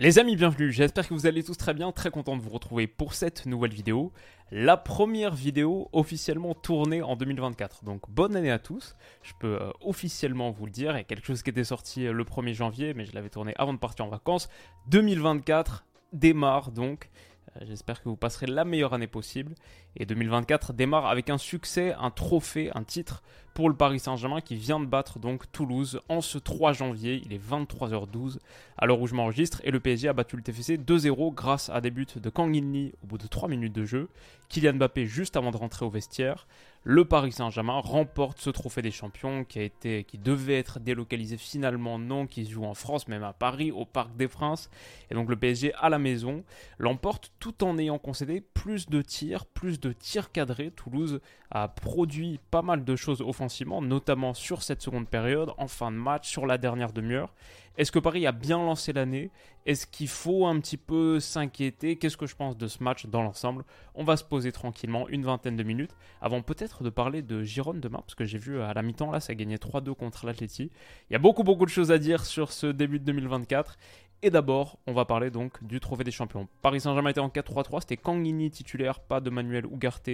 Les 0.00 0.20
amis, 0.20 0.36
bienvenue, 0.36 0.70
j'espère 0.70 1.08
que 1.08 1.12
vous 1.12 1.26
allez 1.26 1.42
tous 1.42 1.56
très 1.56 1.74
bien, 1.74 1.90
très 1.90 2.12
content 2.12 2.36
de 2.36 2.40
vous 2.40 2.50
retrouver 2.50 2.86
pour 2.86 3.14
cette 3.14 3.46
nouvelle 3.46 3.72
vidéo. 3.72 4.12
La 4.52 4.76
première 4.76 5.34
vidéo 5.34 5.88
officiellement 5.92 6.54
tournée 6.54 7.02
en 7.02 7.16
2024, 7.16 7.82
donc 7.82 8.08
bonne 8.08 8.36
année 8.36 8.52
à 8.52 8.60
tous. 8.60 8.94
Je 9.24 9.32
peux 9.40 9.60
euh, 9.60 9.72
officiellement 9.80 10.52
vous 10.52 10.66
le 10.66 10.70
dire, 10.70 10.92
il 10.92 10.98
y 10.98 11.00
a 11.00 11.02
quelque 11.02 11.26
chose 11.26 11.42
qui 11.42 11.50
était 11.50 11.64
sorti 11.64 12.06
euh, 12.06 12.12
le 12.12 12.22
1er 12.22 12.54
janvier, 12.54 12.94
mais 12.94 13.06
je 13.06 13.12
l'avais 13.12 13.28
tourné 13.28 13.54
avant 13.56 13.72
de 13.72 13.78
partir 13.80 14.04
en 14.04 14.08
vacances. 14.08 14.48
2024 14.86 15.84
démarre 16.12 16.70
donc, 16.70 17.10
euh, 17.56 17.64
J'espère 17.66 18.00
que 18.00 18.08
vous 18.08 18.16
passerez 18.16 18.46
la 18.46 18.64
meilleure 18.64 18.94
année 18.94 19.08
possible. 19.08 19.56
Et 19.96 20.06
2024 20.06 20.74
démarre 20.74 21.06
avec 21.06 21.28
un 21.28 21.38
succès, 21.38 21.92
un 21.98 22.12
trophée, 22.12 22.70
un 22.72 22.84
titre 22.84 23.24
pour 23.58 23.68
le 23.68 23.74
Paris 23.74 23.98
Saint-Germain 23.98 24.40
qui 24.40 24.54
vient 24.54 24.78
de 24.78 24.84
battre 24.84 25.18
donc 25.18 25.50
Toulouse 25.50 26.00
en 26.08 26.20
ce 26.20 26.38
3 26.38 26.74
janvier. 26.74 27.20
Il 27.26 27.32
est 27.32 27.44
23h12 27.44 28.38
à 28.76 28.86
l'heure 28.86 29.00
où 29.00 29.08
je 29.08 29.16
m'enregistre. 29.16 29.60
Et 29.64 29.72
le 29.72 29.80
PSG 29.80 30.06
a 30.06 30.12
battu 30.12 30.36
le 30.36 30.42
TFC 30.44 30.76
2-0 30.76 31.34
grâce 31.34 31.68
à 31.68 31.80
des 31.80 31.90
buts 31.90 32.06
de 32.14 32.30
Kang 32.30 32.56
In 32.56 32.90
au 33.02 33.06
bout 33.08 33.18
de 33.18 33.26
3 33.26 33.48
minutes 33.48 33.72
de 33.72 33.84
jeu. 33.84 34.10
Kylian 34.48 34.74
Mbappé 34.74 35.06
juste 35.06 35.36
avant 35.36 35.50
de 35.50 35.56
rentrer 35.56 35.84
au 35.84 35.90
vestiaire 35.90 36.46
le 36.84 37.04
Paris 37.04 37.32
Saint-Germain 37.32 37.80
remporte 37.80 38.38
ce 38.40 38.48
trophée 38.48 38.80
des 38.80 38.90
champions 38.90 39.44
qui, 39.44 39.58
a 39.58 39.62
été, 39.62 40.04
qui 40.04 40.16
devait 40.16 40.58
être 40.58 40.80
délocalisé 40.80 41.36
finalement 41.36 41.98
non, 41.98 42.26
qui 42.26 42.46
se 42.46 42.50
joue 42.50 42.64
en 42.64 42.72
France, 42.72 43.08
même 43.08 43.24
à 43.24 43.32
Paris, 43.34 43.70
au 43.70 43.84
Parc 43.84 44.16
des 44.16 44.26
Princes. 44.26 44.70
Et 45.10 45.14
donc 45.14 45.28
le 45.28 45.36
PSG 45.36 45.74
à 45.74 45.88
la 45.88 45.98
maison 45.98 46.44
l'emporte 46.78 47.32
tout 47.40 47.62
en 47.62 47.76
ayant 47.76 47.98
concédé 47.98 48.40
plus 48.40 48.88
de 48.88 49.02
tirs, 49.02 49.44
plus 49.44 49.80
de 49.80 49.92
tirs 49.92 50.32
cadrés. 50.32 50.70
Toulouse 50.70 51.20
a 51.50 51.68
produit 51.68 52.40
pas 52.50 52.62
mal 52.62 52.84
de 52.84 52.96
choses 52.96 53.22
offensivement, 53.22 53.80
notamment 53.80 54.34
sur 54.34 54.62
cette 54.62 54.82
seconde 54.82 55.08
période, 55.08 55.52
en 55.58 55.68
fin 55.68 55.90
de 55.90 55.96
match, 55.96 56.28
sur 56.28 56.46
la 56.46 56.58
dernière 56.58 56.92
demi-heure. 56.92 57.32
Est-ce 57.78 57.92
que 57.92 58.00
Paris 58.00 58.26
a 58.26 58.32
bien 58.32 58.58
lancé 58.58 58.92
l'année? 58.92 59.30
Est-ce 59.64 59.86
qu'il 59.86 60.08
faut 60.08 60.46
un 60.46 60.58
petit 60.58 60.76
peu 60.76 61.20
s'inquiéter? 61.20 61.96
Qu'est-ce 61.96 62.16
que 62.16 62.26
je 62.26 62.34
pense 62.34 62.56
de 62.56 62.66
ce 62.66 62.82
match 62.82 63.06
dans 63.06 63.22
l'ensemble? 63.22 63.64
On 63.94 64.02
va 64.02 64.16
se 64.16 64.24
poser 64.24 64.50
tranquillement 64.50 65.08
une 65.08 65.24
vingtaine 65.24 65.56
de 65.56 65.62
minutes 65.62 65.94
avant 66.20 66.42
peut-être 66.42 66.82
de 66.82 66.90
parler 66.90 67.22
de 67.22 67.44
Gironne 67.44 67.80
demain, 67.80 67.98
parce 67.98 68.16
que 68.16 68.24
j'ai 68.24 68.38
vu 68.38 68.60
à 68.60 68.74
la 68.74 68.82
mi-temps 68.82 69.12
là, 69.12 69.20
ça 69.20 69.34
gagné 69.34 69.58
3-2 69.58 69.94
contre 69.94 70.26
l'Atleti. 70.26 70.72
Il 71.08 71.12
y 71.12 71.16
a 71.16 71.20
beaucoup 71.20 71.44
beaucoup 71.44 71.66
de 71.66 71.70
choses 71.70 71.92
à 71.92 71.98
dire 71.98 72.26
sur 72.26 72.50
ce 72.50 72.66
début 72.66 72.98
de 72.98 73.04
2024 73.04 73.78
et 74.22 74.30
d'abord, 74.30 74.78
on 74.86 74.92
va 74.92 75.04
parler 75.04 75.30
donc 75.30 75.62
du 75.62 75.78
trophée 75.78 76.02
des 76.02 76.10
champions. 76.10 76.48
Paris 76.60 76.80
Saint-Germain 76.80 77.10
était 77.10 77.20
en 77.20 77.28
4-3-3, 77.28 77.80
c'était 77.80 77.96
Kangini 77.96 78.50
titulaire, 78.50 78.98
pas 78.98 79.20
de 79.20 79.30
Manuel 79.30 79.66
Ugarte, 79.66 80.10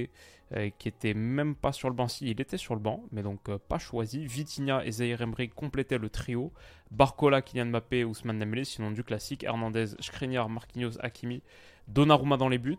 euh, 0.52 0.68
qui 0.78 0.88
était 0.88 1.14
même 1.14 1.54
pas 1.54 1.72
sur 1.72 1.88
le 1.88 1.94
banc. 1.94 2.08
Si, 2.08 2.26
il 2.26 2.38
était 2.40 2.58
sur 2.58 2.74
le 2.74 2.80
banc, 2.80 3.04
mais 3.12 3.22
donc 3.22 3.48
euh, 3.48 3.58
pas 3.58 3.78
choisi. 3.78 4.26
Vitinha 4.26 4.84
et 4.84 4.90
Zaire 4.90 5.22
Emery 5.22 5.48
complétaient 5.48 5.96
le 5.96 6.10
trio. 6.10 6.52
Barcola, 6.90 7.40
Kylian 7.40 7.66
Mbappé, 7.66 8.04
Ousmane 8.04 8.38
Dembélé, 8.38 8.64
sinon 8.64 8.90
du 8.90 9.02
classique. 9.04 9.42
Hernandez, 9.42 9.86
Skriniar, 10.00 10.50
Marquinhos, 10.50 10.98
Hakimi. 11.00 11.42
Donnarumma 11.88 12.36
dans 12.36 12.50
les 12.50 12.58
buts. 12.58 12.76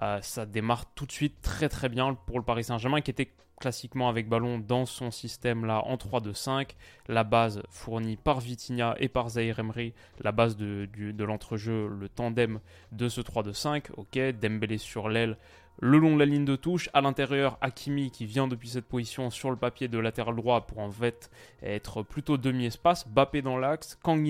Euh, 0.00 0.22
ça 0.22 0.46
démarre 0.46 0.86
tout 0.94 1.04
de 1.04 1.12
suite 1.12 1.42
très 1.42 1.68
très 1.68 1.90
bien 1.90 2.14
pour 2.14 2.38
le 2.38 2.44
Paris 2.44 2.64
Saint-Germain 2.64 3.02
qui 3.02 3.10
était 3.10 3.30
classiquement 3.62 4.08
avec 4.08 4.28
ballon 4.28 4.58
dans 4.58 4.86
son 4.86 5.12
système 5.12 5.64
là 5.64 5.82
en 5.86 5.94
3-2-5. 5.94 6.70
La 7.06 7.22
base 7.22 7.62
fournie 7.70 8.16
par 8.16 8.40
Vitinha 8.40 8.96
et 8.98 9.08
par 9.08 9.28
Zaire 9.28 9.60
Emery, 9.60 9.94
la 10.20 10.32
base 10.32 10.56
de, 10.56 10.88
de 10.96 11.24
l'entrejeu, 11.24 11.86
le 11.88 12.08
tandem 12.08 12.58
de 12.90 13.08
ce 13.08 13.20
3-2-5. 13.20 13.92
Ok, 13.96 14.18
Dembélé 14.40 14.78
sur 14.78 15.08
l'aile, 15.08 15.36
le 15.78 15.98
long 15.98 16.14
de 16.14 16.18
la 16.18 16.26
ligne 16.26 16.44
de 16.44 16.56
touche. 16.56 16.90
À 16.92 17.00
l'intérieur, 17.00 17.56
Hakimi 17.60 18.10
qui 18.10 18.26
vient 18.26 18.48
depuis 18.48 18.68
cette 18.68 18.86
position 18.86 19.30
sur 19.30 19.50
le 19.50 19.56
papier 19.56 19.86
de 19.86 19.98
latéral 19.98 20.34
droit 20.34 20.66
pour 20.66 20.80
en 20.80 20.90
fait 20.90 21.30
être 21.62 22.02
plutôt 22.02 22.36
demi-espace. 22.36 23.06
Bappé 23.06 23.42
dans 23.42 23.58
l'axe. 23.58 23.96
Kang 24.02 24.26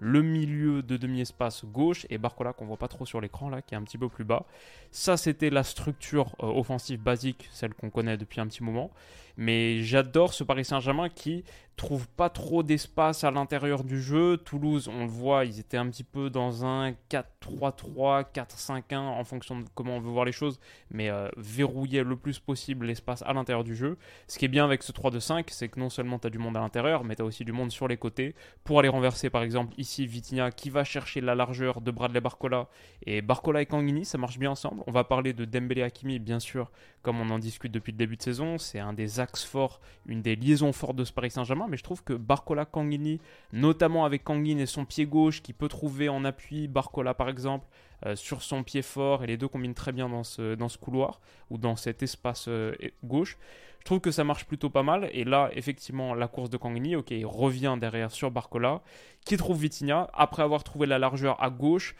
le 0.00 0.22
milieu 0.22 0.82
de 0.82 0.96
demi-espace 0.96 1.64
gauche. 1.64 2.06
Et 2.10 2.18
Barcola 2.18 2.52
qu'on 2.52 2.66
voit 2.66 2.78
pas 2.78 2.88
trop 2.88 3.06
sur 3.06 3.20
l'écran 3.20 3.48
là, 3.48 3.62
qui 3.62 3.74
est 3.74 3.76
un 3.76 3.82
petit 3.82 3.98
peu 3.98 4.08
plus 4.08 4.24
bas. 4.24 4.44
Ça, 4.90 5.16
c'était 5.16 5.50
la 5.50 5.62
structure 5.62 6.34
euh, 6.42 6.46
offensive 6.46 7.00
basique, 7.00 7.48
celle 7.52 7.74
qu'on 7.74 7.90
connaît 7.90 8.16
depuis 8.16 8.40
un 8.40 8.46
petit 8.46 8.64
moment. 8.64 8.90
Mais 9.36 9.82
j'adore 9.82 10.34
ce 10.34 10.44
Paris 10.44 10.64
Saint-Germain 10.64 11.08
qui 11.08 11.44
trouve 11.80 12.06
pas 12.08 12.28
trop 12.28 12.62
d'espace 12.62 13.24
à 13.24 13.30
l'intérieur 13.30 13.84
du 13.84 14.02
jeu. 14.02 14.36
Toulouse, 14.36 14.86
on 14.92 15.04
le 15.04 15.10
voit, 15.10 15.46
ils 15.46 15.60
étaient 15.60 15.78
un 15.78 15.88
petit 15.88 16.04
peu 16.04 16.28
dans 16.28 16.62
un 16.66 16.90
4-3-3, 17.10 18.26
4-5-1 18.34 18.96
en 18.98 19.24
fonction 19.24 19.60
de 19.60 19.64
comment 19.74 19.96
on 19.96 20.00
veut 20.00 20.10
voir 20.10 20.26
les 20.26 20.32
choses, 20.32 20.60
mais 20.90 21.08
euh, 21.08 21.30
le 21.36 22.14
plus 22.16 22.38
possible 22.38 22.84
l'espace 22.84 23.22
à 23.22 23.32
l'intérieur 23.32 23.64
du 23.64 23.74
jeu. 23.74 23.96
Ce 24.28 24.38
qui 24.38 24.44
est 24.44 24.48
bien 24.48 24.66
avec 24.66 24.82
ce 24.82 24.92
3-2-5, 24.92 25.44
c'est 25.48 25.68
que 25.68 25.80
non 25.80 25.88
seulement 25.88 26.18
tu 26.18 26.26
as 26.26 26.30
du 26.30 26.36
monde 26.36 26.54
à 26.58 26.60
l'intérieur, 26.60 27.02
mais 27.02 27.16
tu 27.16 27.22
as 27.22 27.24
aussi 27.24 27.46
du 27.46 27.52
monde 27.52 27.72
sur 27.72 27.88
les 27.88 27.96
côtés 27.96 28.34
pour 28.62 28.78
aller 28.78 28.90
renverser 28.90 29.30
par 29.30 29.42
exemple 29.42 29.72
ici 29.78 30.06
Vitinha 30.06 30.50
qui 30.50 30.68
va 30.68 30.84
chercher 30.84 31.22
la 31.22 31.34
largeur 31.34 31.80
de 31.80 31.90
Bradley 31.90 32.20
Barcola 32.20 32.68
et 33.06 33.22
Barcola 33.22 33.62
et 33.62 33.66
Kangini, 33.66 34.04
ça 34.04 34.18
marche 34.18 34.38
bien 34.38 34.50
ensemble. 34.50 34.82
On 34.86 34.92
va 34.92 35.04
parler 35.04 35.32
de 35.32 35.46
Dembélé 35.46 35.82
Hakimi 35.82 36.18
bien 36.18 36.40
sûr, 36.40 36.70
comme 37.00 37.20
on 37.20 37.30
en 37.30 37.38
discute 37.38 37.72
depuis 37.72 37.92
le 37.92 37.98
début 37.98 38.18
de 38.18 38.22
saison, 38.22 38.58
c'est 38.58 38.80
un 38.80 38.92
des 38.92 39.18
forts, 39.38 39.80
une 40.06 40.22
des 40.22 40.36
liaisons 40.36 40.72
fortes 40.72 40.96
de 40.96 41.04
ce 41.04 41.12
Paris 41.12 41.30
Saint-Germain 41.30 41.66
mais 41.68 41.76
je 41.76 41.82
trouve 41.82 42.02
que 42.02 42.12
Barcola 42.12 42.64
Kangini, 42.64 43.20
notamment 43.52 44.04
avec 44.04 44.24
Kangin 44.24 44.58
et 44.58 44.66
son 44.66 44.84
pied 44.84 45.06
gauche 45.06 45.42
qui 45.42 45.52
peut 45.52 45.68
trouver 45.68 46.08
en 46.08 46.24
appui 46.24 46.68
Barcola 46.68 47.14
par 47.14 47.28
exemple, 47.28 47.66
euh, 48.06 48.16
sur 48.16 48.42
son 48.42 48.62
pied 48.62 48.80
fort, 48.80 49.24
et 49.24 49.26
les 49.26 49.36
deux 49.36 49.48
combinent 49.48 49.74
très 49.74 49.92
bien 49.92 50.08
dans 50.08 50.24
ce, 50.24 50.54
dans 50.54 50.70
ce 50.70 50.78
couloir 50.78 51.20
ou 51.50 51.58
dans 51.58 51.76
cet 51.76 52.02
espace 52.02 52.46
euh, 52.48 52.72
gauche. 53.04 53.36
Je 53.80 53.84
trouve 53.84 54.00
que 54.00 54.10
ça 54.10 54.24
marche 54.24 54.46
plutôt 54.46 54.70
pas 54.70 54.82
mal. 54.82 55.10
Et 55.12 55.24
là, 55.24 55.50
effectivement, 55.54 56.14
la 56.14 56.26
course 56.26 56.48
de 56.48 56.56
Kangini, 56.56 56.96
ok, 56.96 57.10
il 57.10 57.26
revient 57.26 57.76
derrière 57.78 58.10
sur 58.10 58.30
Barcola, 58.30 58.82
qui 59.24 59.36
trouve 59.36 59.60
Vitinha, 59.60 60.08
après 60.14 60.42
avoir 60.42 60.64
trouvé 60.64 60.86
la 60.86 60.98
largeur 60.98 61.42
à 61.42 61.50
gauche 61.50 61.94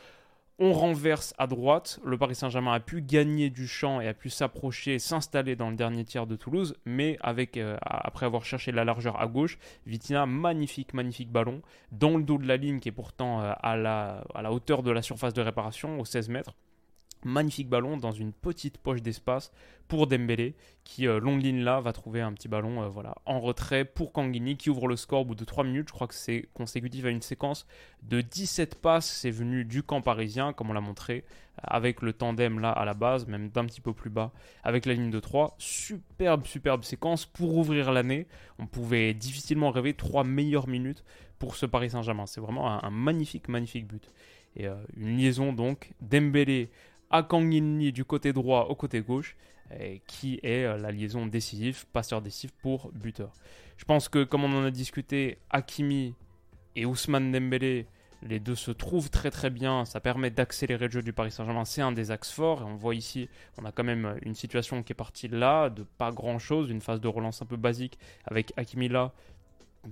on 0.61 0.75
renverse 0.75 1.35
à 1.39 1.47
droite. 1.47 1.99
Le 2.05 2.19
Paris 2.19 2.35
Saint-Germain 2.35 2.75
a 2.75 2.81
pu 2.81 3.01
gagner 3.01 3.49
du 3.49 3.67
champ 3.67 4.01
et 4.01 4.07
a 4.07 4.15
pu 4.15 4.29
s'approcher, 4.29 4.99
s'installer 4.99 5.57
dans 5.57 5.71
le 5.71 5.77
dernier 5.77 6.05
tiers 6.05 6.27
de 6.27 6.37
Toulouse, 6.37 6.77
mais 6.85 7.19
euh, 7.25 7.77
après 7.81 8.27
avoir 8.27 8.45
cherché 8.45 8.71
la 8.71 8.85
largeur 8.85 9.19
à 9.21 9.27
gauche, 9.27 9.59
Vitina, 9.87 10.27
magnifique, 10.27 10.93
magnifique 10.93 11.33
ballon, 11.33 11.63
dans 11.93 12.19
le 12.19 12.23
dos 12.23 12.37
de 12.37 12.47
la 12.47 12.59
ligne 12.59 12.79
qui 12.79 12.91
est 12.91 12.93
pourtant 12.93 13.41
euh, 13.41 13.53
à 13.63 13.77
la 13.77 14.53
hauteur 14.53 14.83
de 14.83 14.91
la 14.91 15.01
surface 15.01 15.33
de 15.33 15.41
réparation, 15.41 15.99
aux 15.99 16.05
16 16.05 16.29
mètres. 16.29 16.55
Magnifique 17.25 17.69
ballon 17.69 17.97
dans 17.97 18.13
une 18.13 18.33
petite 18.33 18.79
poche 18.79 19.03
d'espace 19.03 19.53
pour 19.89 20.07
Dembélé 20.07 20.55
qui, 20.85 21.07
euh, 21.07 21.21
longue 21.21 21.43
ligne 21.43 21.63
là, 21.63 21.81
va 21.81 21.93
trouver 21.93 22.21
un 22.21 22.33
petit 22.33 22.49
ballon 22.49 22.83
euh, 22.83 22.89
voilà, 22.89 23.17
en 23.27 23.41
retrait 23.41 23.85
pour 23.85 24.13
Kangini 24.13 24.57
qui 24.57 24.71
ouvre 24.71 24.87
le 24.89 24.97
score 24.97 25.23
au 25.23 25.25
bout 25.25 25.35
de 25.35 25.45
3 25.45 25.65
minutes. 25.65 25.89
Je 25.89 25.93
crois 25.93 26.07
que 26.07 26.15
c'est 26.15 26.49
consécutif 26.55 27.05
à 27.05 27.11
une 27.11 27.23
séquence 27.23 27.67
de 28.03 28.21
17 28.21 28.81
passes. 28.81 29.07
C'est 29.07 29.31
venu 29.31 29.65
du 29.65 29.83
camp 29.83 30.01
parisien, 30.01 30.53
comme 30.53 30.71
on 30.71 30.73
l'a 30.73 30.81
montré, 30.81 31.25
avec 31.59 32.03
le 32.03 32.13
tandem 32.13 32.61
là 32.61 32.71
à 32.71 32.85
la 32.85 32.95
base, 32.95 33.27
même 33.27 33.49
d'un 33.51 33.65
petit 33.67 33.81
peu 33.81 33.93
plus 33.93 34.11
bas, 34.11 34.33
avec 34.63 34.87
la 34.87 34.95
ligne 34.95 35.11
de 35.11 35.21
3. 35.21 35.57
Superbe, 35.59 36.47
superbe 36.47 36.85
séquence 36.85 37.27
pour 37.27 37.57
ouvrir 37.57 37.93
l'année. 37.93 38.27
On 38.59 38.67
pouvait 38.67 39.13
difficilement 39.13 39.71
rêver 39.71 39.95
3 39.95 40.25
meilleures 40.25 40.69
minutes 40.69 41.05
pour 41.41 41.57
ce 41.57 41.67
Paris 41.67 41.91
Saint-Germain. 41.91 42.27
C'est 42.27 42.41
vraiment 42.41 42.83
un, 42.85 42.91
magnifique, 42.91 43.49
magnifique 43.49 43.87
but. 43.87 44.13
Et 44.57 44.67
euh, 44.67 44.75
une 44.97 45.17
liaison 45.17 45.53
donc, 45.53 45.93
Dembélé 46.01 46.71
à 47.11 47.23
Kangini 47.23 47.93
du 47.93 48.05
côté 48.05 48.33
droit 48.33 48.67
au 48.69 48.75
côté 48.75 49.01
gauche, 49.01 49.37
qui 50.07 50.41
est 50.43 50.65
euh, 50.65 50.77
la 50.77 50.91
liaison 50.91 51.27
décisive, 51.27 51.87
passeur 51.93 52.23
décisif 52.23 52.53
pour 52.63 52.91
buteur. 52.93 53.33
Je 53.77 53.85
pense 53.85 54.09
que 54.09 54.25
comme 54.25 54.45
on 54.45 54.53
en 54.53 54.65
a 54.65 54.71
discuté, 54.71 55.39
Hakimi 55.51 56.15
et 56.77 56.87
Ousmane 56.87 57.33
Dembélé, 57.33 57.87
les 58.23 58.39
deux 58.39 58.55
se 58.55 58.71
trouvent 58.71 59.11
très 59.11 59.31
très 59.31 59.49
bien, 59.49 59.85
ça 59.85 60.01
permet 60.01 60.31
d'accélérer 60.31 60.87
le 60.87 60.91
jeu 60.91 61.03
du 61.03 61.13
Paris 61.13 61.31
Saint-Germain, 61.31 61.65
c'est 61.65 61.81
un 61.81 61.93
des 61.93 62.11
axes 62.11 62.33
forts, 62.33 62.61
et 62.61 62.65
on 62.65 62.77
voit 62.77 62.95
ici, 62.95 63.29
on 63.57 63.65
a 63.65 63.73
quand 63.73 63.85
même 63.85 64.19
une 64.23 64.35
situation 64.35 64.83
qui 64.83 64.93
est 64.93 64.95
partie 64.95 65.29
là, 65.29 65.71
de 65.71 65.85
pas 65.97 66.13
grand 66.13 66.39
chose, 66.39 66.69
une 66.71 66.83
phase 66.83 67.01
de 67.01 67.09
relance 67.09 67.41
un 67.41 67.47
peu 67.47 67.57
basique, 67.57 67.99
avec 68.27 68.53
Hakimi 68.57 68.89
là, 68.89 69.13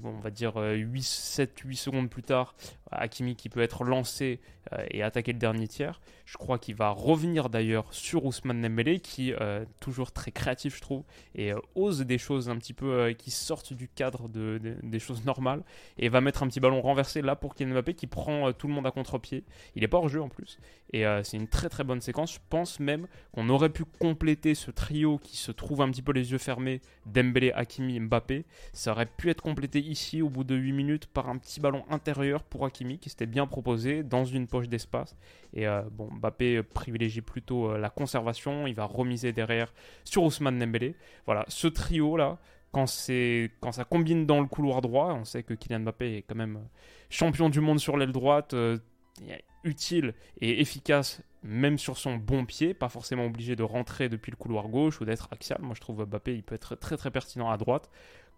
on 0.04 0.18
va 0.18 0.30
dire 0.30 0.56
8, 0.56 1.02
7, 1.02 1.60
8 1.60 1.76
secondes 1.76 2.10
plus 2.10 2.22
tard, 2.22 2.54
Hakimi 2.90 3.36
qui 3.36 3.48
peut 3.48 3.60
être 3.60 3.84
lancé 3.84 4.40
euh, 4.72 4.84
et 4.90 5.02
attaquer 5.02 5.32
le 5.32 5.38
dernier 5.38 5.68
tiers. 5.68 6.00
Je 6.24 6.36
crois 6.36 6.58
qu'il 6.58 6.74
va 6.74 6.90
revenir 6.90 7.48
d'ailleurs 7.48 7.86
sur 7.92 8.24
Ousmane 8.24 8.60
Dembélé 8.60 9.00
qui 9.00 9.32
euh, 9.32 9.64
toujours 9.80 10.12
très 10.12 10.30
créatif 10.30 10.76
je 10.76 10.82
trouve 10.82 11.04
et 11.34 11.52
euh, 11.52 11.58
ose 11.74 12.00
des 12.00 12.18
choses 12.18 12.50
un 12.50 12.56
petit 12.56 12.74
peu 12.74 13.14
qui 13.16 13.30
sortent 13.30 13.72
du 13.72 13.88
cadre 13.88 14.28
de, 14.28 14.60
des 14.82 14.98
choses 14.98 15.24
normales 15.24 15.62
et 15.98 16.08
va 16.08 16.20
mettre 16.20 16.42
un 16.42 16.48
petit 16.48 16.60
ballon 16.60 16.80
renversé 16.80 17.22
là 17.22 17.36
pour 17.36 17.54
Kylian 17.54 17.74
Mbappé 17.74 17.94
qui 17.94 18.06
prend 18.06 18.52
tout 18.52 18.68
le 18.68 18.74
monde 18.74 18.86
à 18.86 18.90
contre-pied. 18.90 19.44
Il 19.74 19.84
est 19.84 19.88
pas 19.88 19.98
hors 19.98 20.08
jeu 20.08 20.20
en 20.20 20.28
plus 20.28 20.58
et 20.92 21.04
c'est 21.22 21.36
une 21.36 21.48
très 21.48 21.68
très 21.68 21.84
bonne 21.84 22.00
séquence. 22.00 22.34
Je 22.34 22.38
pense 22.48 22.80
même 22.80 23.06
qu'on 23.32 23.48
aurait 23.48 23.68
pu 23.68 23.84
compléter 23.84 24.54
ce 24.54 24.70
trio 24.70 25.18
qui 25.18 25.36
se 25.36 25.52
trouve 25.52 25.82
un 25.82 25.90
petit 25.90 26.02
peu 26.02 26.12
les 26.12 26.32
yeux 26.32 26.38
fermés 26.38 26.80
Dembélé, 27.06 27.52
Hakimi, 27.52 28.00
Mbappé. 28.00 28.44
Ça 28.72 28.92
aurait 28.92 29.06
pu 29.06 29.30
être 29.30 29.42
complété 29.42 29.80
ici 29.80 30.22
au 30.22 30.28
bout 30.28 30.44
de 30.44 30.54
8 30.54 30.72
minutes 30.72 31.06
par 31.06 31.28
un 31.28 31.38
petit 31.38 31.60
ballon 31.60 31.84
intérieur 31.90 32.42
pour 32.42 32.64
Hakimi 32.64 32.77
qui 32.84 33.08
s'était 33.08 33.26
bien 33.26 33.46
proposé 33.46 34.02
dans 34.02 34.24
une 34.24 34.46
poche 34.46 34.68
d'espace. 34.68 35.16
Et 35.54 35.66
euh, 35.66 35.82
bon, 35.90 36.08
Mbappé 36.12 36.62
privilégie 36.62 37.20
plutôt 37.20 37.70
euh, 37.70 37.78
la 37.78 37.90
conservation. 37.90 38.66
Il 38.66 38.74
va 38.74 38.84
remiser 38.84 39.32
derrière 39.32 39.72
sur 40.04 40.22
Ousmane 40.24 40.58
Dembélé. 40.58 40.94
Voilà, 41.26 41.44
ce 41.48 41.66
trio 41.66 42.16
là. 42.16 42.38
Quand, 42.70 42.84
quand 43.60 43.72
ça 43.72 43.84
combine 43.84 44.26
dans 44.26 44.40
le 44.42 44.46
couloir 44.46 44.82
droit, 44.82 45.14
on 45.14 45.24
sait 45.24 45.42
que 45.42 45.54
Kylian 45.54 45.80
Mbappé 45.80 46.18
est 46.18 46.22
quand 46.22 46.34
même 46.34 46.60
champion 47.08 47.48
du 47.48 47.60
monde 47.60 47.80
sur 47.80 47.96
l'aile 47.96 48.12
droite, 48.12 48.52
euh, 48.52 48.76
utile 49.64 50.14
et 50.40 50.60
efficace 50.60 51.22
même 51.42 51.78
sur 51.78 51.96
son 51.96 52.16
bon 52.16 52.44
pied, 52.44 52.74
pas 52.74 52.88
forcément 52.88 53.24
obligé 53.24 53.56
de 53.56 53.62
rentrer 53.62 54.08
depuis 54.08 54.30
le 54.30 54.36
couloir 54.36 54.68
gauche 54.68 55.00
ou 55.00 55.04
d'être 55.04 55.28
axial. 55.32 55.58
Moi 55.62 55.74
je 55.74 55.80
trouve 55.80 56.04
Mbappé 56.04 56.34
il 56.34 56.42
peut 56.42 56.54
être 56.54 56.74
très 56.74 56.96
très 56.96 57.10
pertinent 57.10 57.50
à 57.50 57.56
droite. 57.56 57.90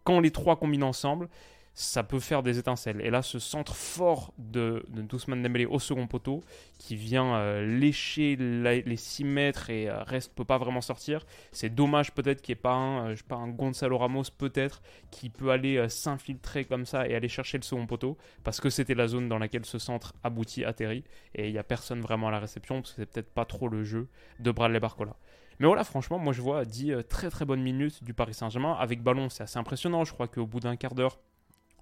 Quand 0.05 0.21
les 0.21 0.31
trois 0.31 0.57
combinent 0.57 0.85
ensemble, 0.85 1.29
ça 1.75 2.03
peut 2.03 2.21
faire 2.21 2.43
des 2.43 2.59
étincelles. 2.59 3.01
Et 3.01 3.11
là, 3.11 3.23
ce 3.23 3.39
centre 3.39 3.75
fort 3.75 4.35
de, 4.39 4.85
de 4.89 5.03
Doucement 5.03 5.37
Dembélé 5.37 5.67
au 5.67 5.79
second 5.79 6.07
poteau, 6.07 6.43
qui 6.79 6.97
vient 6.97 7.35
euh, 7.37 7.79
lécher 7.79 8.37
les 8.37 8.97
6 8.97 9.25
mètres 9.25 9.71
et 9.71 9.89
euh, 9.89 10.03
reste 10.03 10.35
peut 10.35 10.45
pas 10.45 10.59
vraiment 10.59 10.81
sortir. 10.81 11.25
C'est 11.53 11.75
dommage 11.75 12.13
peut-être 12.13 12.43
qu'il 12.43 12.55
n'y 12.55 12.59
ait 12.59 12.63
pas 12.63 12.75
un, 12.75 13.11
euh, 13.11 13.17
je 13.17 13.25
pas, 13.25 13.37
un 13.37 13.49
Gonzalo 13.49 13.99
Ramos 13.99 14.25
peut-être, 14.37 14.83
qui 15.11 15.31
peut 15.31 15.51
aller 15.51 15.89
s'infiltrer 15.89 16.65
comme 16.65 16.87
ça 16.87 17.09
et 17.09 17.15
aller 17.15 17.29
chercher 17.29 17.59
le 17.59 17.63
second 17.63 17.87
poteau, 17.87 18.19
parce 18.45 18.61
que 18.61 18.71
c'était 18.71 18.95
la 18.95 19.07
zone 19.07 19.29
dans 19.29 19.39
laquelle 19.39 19.65
ce 19.65 19.79
centre 19.79 20.15
aboutit, 20.23 20.65
atterrit, 20.65 21.05
et 21.35 21.49
il 21.49 21.53
n'y 21.53 21.59
a 21.59 21.65
personne 21.65 22.01
vraiment 22.01 22.29
à 22.29 22.31
la 22.31 22.41
réception, 22.41 22.83
parce 22.83 22.93
que 22.93 23.03
c'est 23.03 23.11
peut-être 23.11 23.33
pas 23.33 23.45
trop 23.45 23.69
le 23.69 23.85
jeu 23.85 24.09
de 24.41 24.51
Bradley 24.51 24.81
Barcola. 24.81 25.17
Mais 25.61 25.67
voilà, 25.67 25.85
franchement, 25.85 26.19
moi 26.19 26.33
je 26.33 26.41
vois 26.41 26.65
10 26.65 27.05
très 27.09 27.29
très 27.29 27.45
bonnes 27.45 27.63
minutes 27.63 28.03
du 28.03 28.15
Paris 28.15 28.33
Saint-Germain. 28.33 28.73
Avec 28.81 29.03
ballon, 29.03 29.29
c'est 29.29 29.43
assez 29.43 29.59
impressionnant. 29.59 30.07
Je 30.07 30.15
crois 30.15 30.27
qu'au 30.27 30.47
bout 30.47 30.61
d'un 30.61 30.75
quart 30.77 30.95
d'heure, 30.95 31.19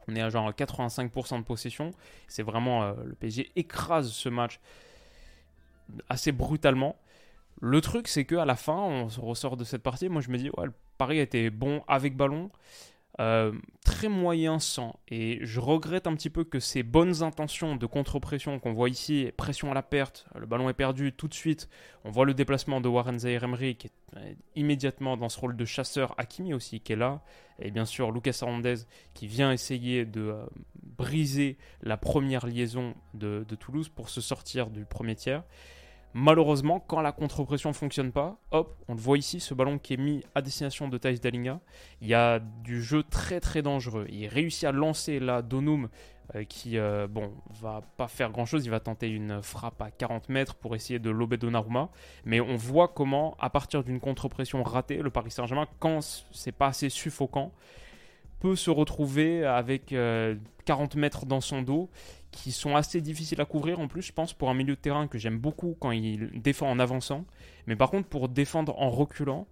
on 0.09 0.17
est 0.17 0.23
à 0.23 0.31
genre 0.31 0.51
85% 0.51 1.39
de 1.39 1.45
possession. 1.45 1.91
C'est 2.27 2.43
vraiment 2.43 2.83
euh, 2.83 2.95
le 3.05 3.15
PSG 3.15 3.51
écrase 3.57 4.11
ce 4.11 4.29
match 4.29 4.61
assez 6.09 6.33
brutalement. 6.33 6.97
Le 7.61 7.81
truc, 7.81 8.09
c'est 8.09 8.25
qu'à 8.25 8.45
la 8.45 8.57
fin, 8.57 8.77
on 8.77 9.07
ressort 9.09 9.57
de 9.57 9.65
cette 9.65 9.83
partie. 9.83 10.09
Moi, 10.09 10.23
je 10.23 10.31
me 10.31 10.39
dis, 10.39 10.51
ouais, 10.57 10.67
le 10.67 10.73
Paris 10.97 11.19
était 11.19 11.51
bon 11.51 11.83
avec 11.89 12.17
ballon. 12.17 12.51
Euh, 13.21 13.53
très 13.85 14.09
moyen 14.09 14.61
sans. 14.61 15.01
Et 15.09 15.41
je 15.43 15.59
regrette 15.59 16.07
un 16.07 16.15
petit 16.15 16.31
peu 16.31 16.45
que 16.45 16.61
ces 16.61 16.85
bonnes 16.85 17.25
intentions 17.25 17.75
de 17.75 17.85
contre-pression 17.85 18.61
qu'on 18.61 18.73
voit 18.73 18.89
ici, 18.89 19.33
pression 19.37 19.73
à 19.73 19.75
la 19.75 19.83
perte, 19.83 20.27
le 20.37 20.47
ballon 20.47 20.69
est 20.69 20.75
perdu 20.75 21.13
tout 21.13 21.27
de 21.27 21.35
suite, 21.35 21.69
on 22.05 22.11
voit 22.11 22.25
le 22.25 22.35
déplacement 22.35 22.81
de 22.81 22.89
Warren 22.89 23.19
Zaire 23.19 23.43
Emery 23.43 23.75
qui 23.75 23.89
est 23.89 23.93
euh, 24.17 24.35
immédiatement 24.55 25.17
dans 25.17 25.29
ce 25.29 25.41
rôle 25.41 25.57
de 25.57 25.65
chasseur, 25.65 26.15
Hakimi 26.17 26.55
aussi 26.55 26.81
qui 26.81 26.93
est 26.93 26.97
là, 26.97 27.23
et 27.59 27.73
bien 27.73 27.87
sûr 27.87 28.13
Lucas 28.13 28.39
Hernandez 28.41 28.77
qui 29.15 29.27
vient 29.27 29.51
essayer 29.51 30.05
de 30.05 30.21
euh, 30.21 30.47
briser 30.77 31.59
la 31.83 31.97
première 31.97 32.47
liaison 32.47 32.95
de 33.15 33.43
Toulouse 33.59 33.89
pour 33.89 34.11
se 34.11 34.21
sortir 34.21 34.71
du 34.71 34.85
premier 34.85 35.17
tiers. 35.17 35.43
Malheureusement, 36.15 36.81
quand 36.81 37.01
la 37.01 37.13
contre-pression 37.13 37.71
ne 37.71 37.75
fonctionne 37.75 38.13
pas, 38.13 38.39
hop, 38.51 38.77
on 38.89 38.95
le 38.95 39.01
voit 39.01 39.19
ici, 39.19 39.41
ce 39.41 39.55
ballon 39.55 39.79
qui 39.79 39.95
est 39.95 39.99
mis 39.99 40.25
à 40.35 40.43
destination 40.43 40.89
de 40.89 40.97
Thais 40.97 41.15
Dalinga, 41.15 41.61
il 42.01 42.09
y 42.09 42.15
a 42.15 42.39
du 42.39 42.83
jeu 42.83 43.03
très 43.03 43.41
très 43.41 43.63
dangereux. 43.63 44.07
Il 44.09 44.27
réussit 44.27 44.65
à 44.65 44.73
lancer 44.73 45.21
là 45.21 45.43
Donum 45.43 45.89
euh, 46.35 46.45
qui, 46.45 46.77
euh, 46.77 47.07
bon, 47.09 47.33
va 47.61 47.83
pas 47.97 48.07
faire 48.07 48.31
grand 48.31 48.45
chose, 48.45 48.65
il 48.67 48.71
va 48.71 48.81
tenter 48.81 49.09
une 49.09 49.43
frappe 49.43 49.81
à 49.81 49.91
40 49.91 50.29
mètres 50.29 50.55
pour 50.57 50.75
essayer 50.75 50.99
de 50.99 51.09
lober 51.09 51.39
Donnarumma, 51.39 51.89
mais 52.27 52.39
on 52.41 52.57
voit 52.57 52.89
comment, 52.89 53.35
à 53.41 53.49
partir 53.49 53.83
d'une 53.83 53.99
contre-pression 53.99 54.63
ratée, 54.63 54.99
le 54.99 55.09
Paris 55.09 55.31
Saint-Germain, 55.31 55.67
quand 55.79 56.01
c'est 56.31 56.53
pas 56.53 56.67
assez 56.67 56.91
suffocant, 56.91 57.53
peut 58.41 58.57
se 58.57 58.71
retrouver 58.71 59.45
avec 59.45 59.87
40 59.87 59.97
euh, 59.97 60.99
mètres 60.99 61.27
dans 61.27 61.41
son 61.41 61.63
dos 61.63 61.91
qui 62.31 62.53
sont 62.53 62.77
assez 62.77 63.01
difficiles 63.01 63.41
à 63.41 63.45
couvrir 63.45 63.81
en 63.81 63.89
plus, 63.89 64.03
je 64.03 64.13
pense, 64.13 64.33
pour 64.33 64.51
un 64.51 64.55
milieu 64.55 64.75
de 64.75 64.81
terrain 64.81 65.09
que 65.09 65.19
j'aime 65.19 65.39
beaucoup 65.39 65.77
quand 65.81 65.93
il 65.93 66.31
défend 66.41 66.71
en 66.71 66.79
avançant. 66.79 67.25
Mais 67.67 67.77
par 67.77 67.91
contre, 67.91 68.09
pour 68.09 68.29
défendre 68.29 68.79
en 68.79 68.91
reculant, 68.91 69.47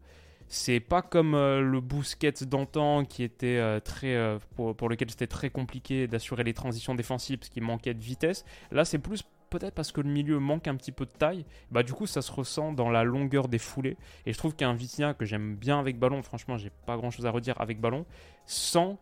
c'est 0.49 0.81
pas 0.81 1.03
comme 1.03 1.35
euh, 1.35 1.61
le 1.61 1.81
Busquets 1.81 2.44
d'antan 2.47 3.05
qui 3.05 3.23
était 3.23 3.56
euh, 3.56 3.81
très 3.81 4.15
euh, 4.15 4.38
pour, 4.55 4.88
lequel 4.88 5.11
c'était 5.11 5.27
très 5.27 5.50
compliqué 5.50 6.06
d'assurer 6.06 6.44
les 6.44 6.55
transitions 6.55 6.94
défensives 6.94 7.38
parce 7.38 7.49
qu'il 7.49 7.62
manquait 7.62 7.94
de 7.94 8.03
vitesse. 8.03 8.44
Là, 8.71 8.85
c'est 8.85 8.99
plus 8.99 9.25
peut-être 9.50 9.75
parce 9.75 9.93
que 9.93 10.00
le 10.00 10.10
milieu 10.10 10.38
manque 10.38 10.69
un 10.69 10.76
petit 10.76 10.93
peu 10.93 11.04
de 11.04 11.10
taille. 11.10 11.44
Bah 11.70 11.82
du 11.82 11.93
coup, 11.93 12.06
ça 12.06 12.22
se 12.22 12.32
ressent 12.32 12.72
dans 12.72 12.90
la 12.90 13.04
longueur 13.04 13.48
des 13.48 13.58
foulées. 13.58 13.96
Et 14.26 14.32
je 14.32 14.38
trouve 14.38 14.54
qu'un 14.54 14.75
Vitinha 14.75 15.14
que 15.14 15.25
j'aime 15.25 15.56
bien 15.56 15.78
avec 15.78 15.98
ballon, 15.98 16.22
franchement, 16.22 16.56
j'ai 16.56 16.70
pas 16.87 16.96
grand-chose 16.96 17.26
à 17.26 17.31
redire 17.31 17.60
avec 17.60 17.81
ballon, 17.81 18.06
sans 18.44 18.98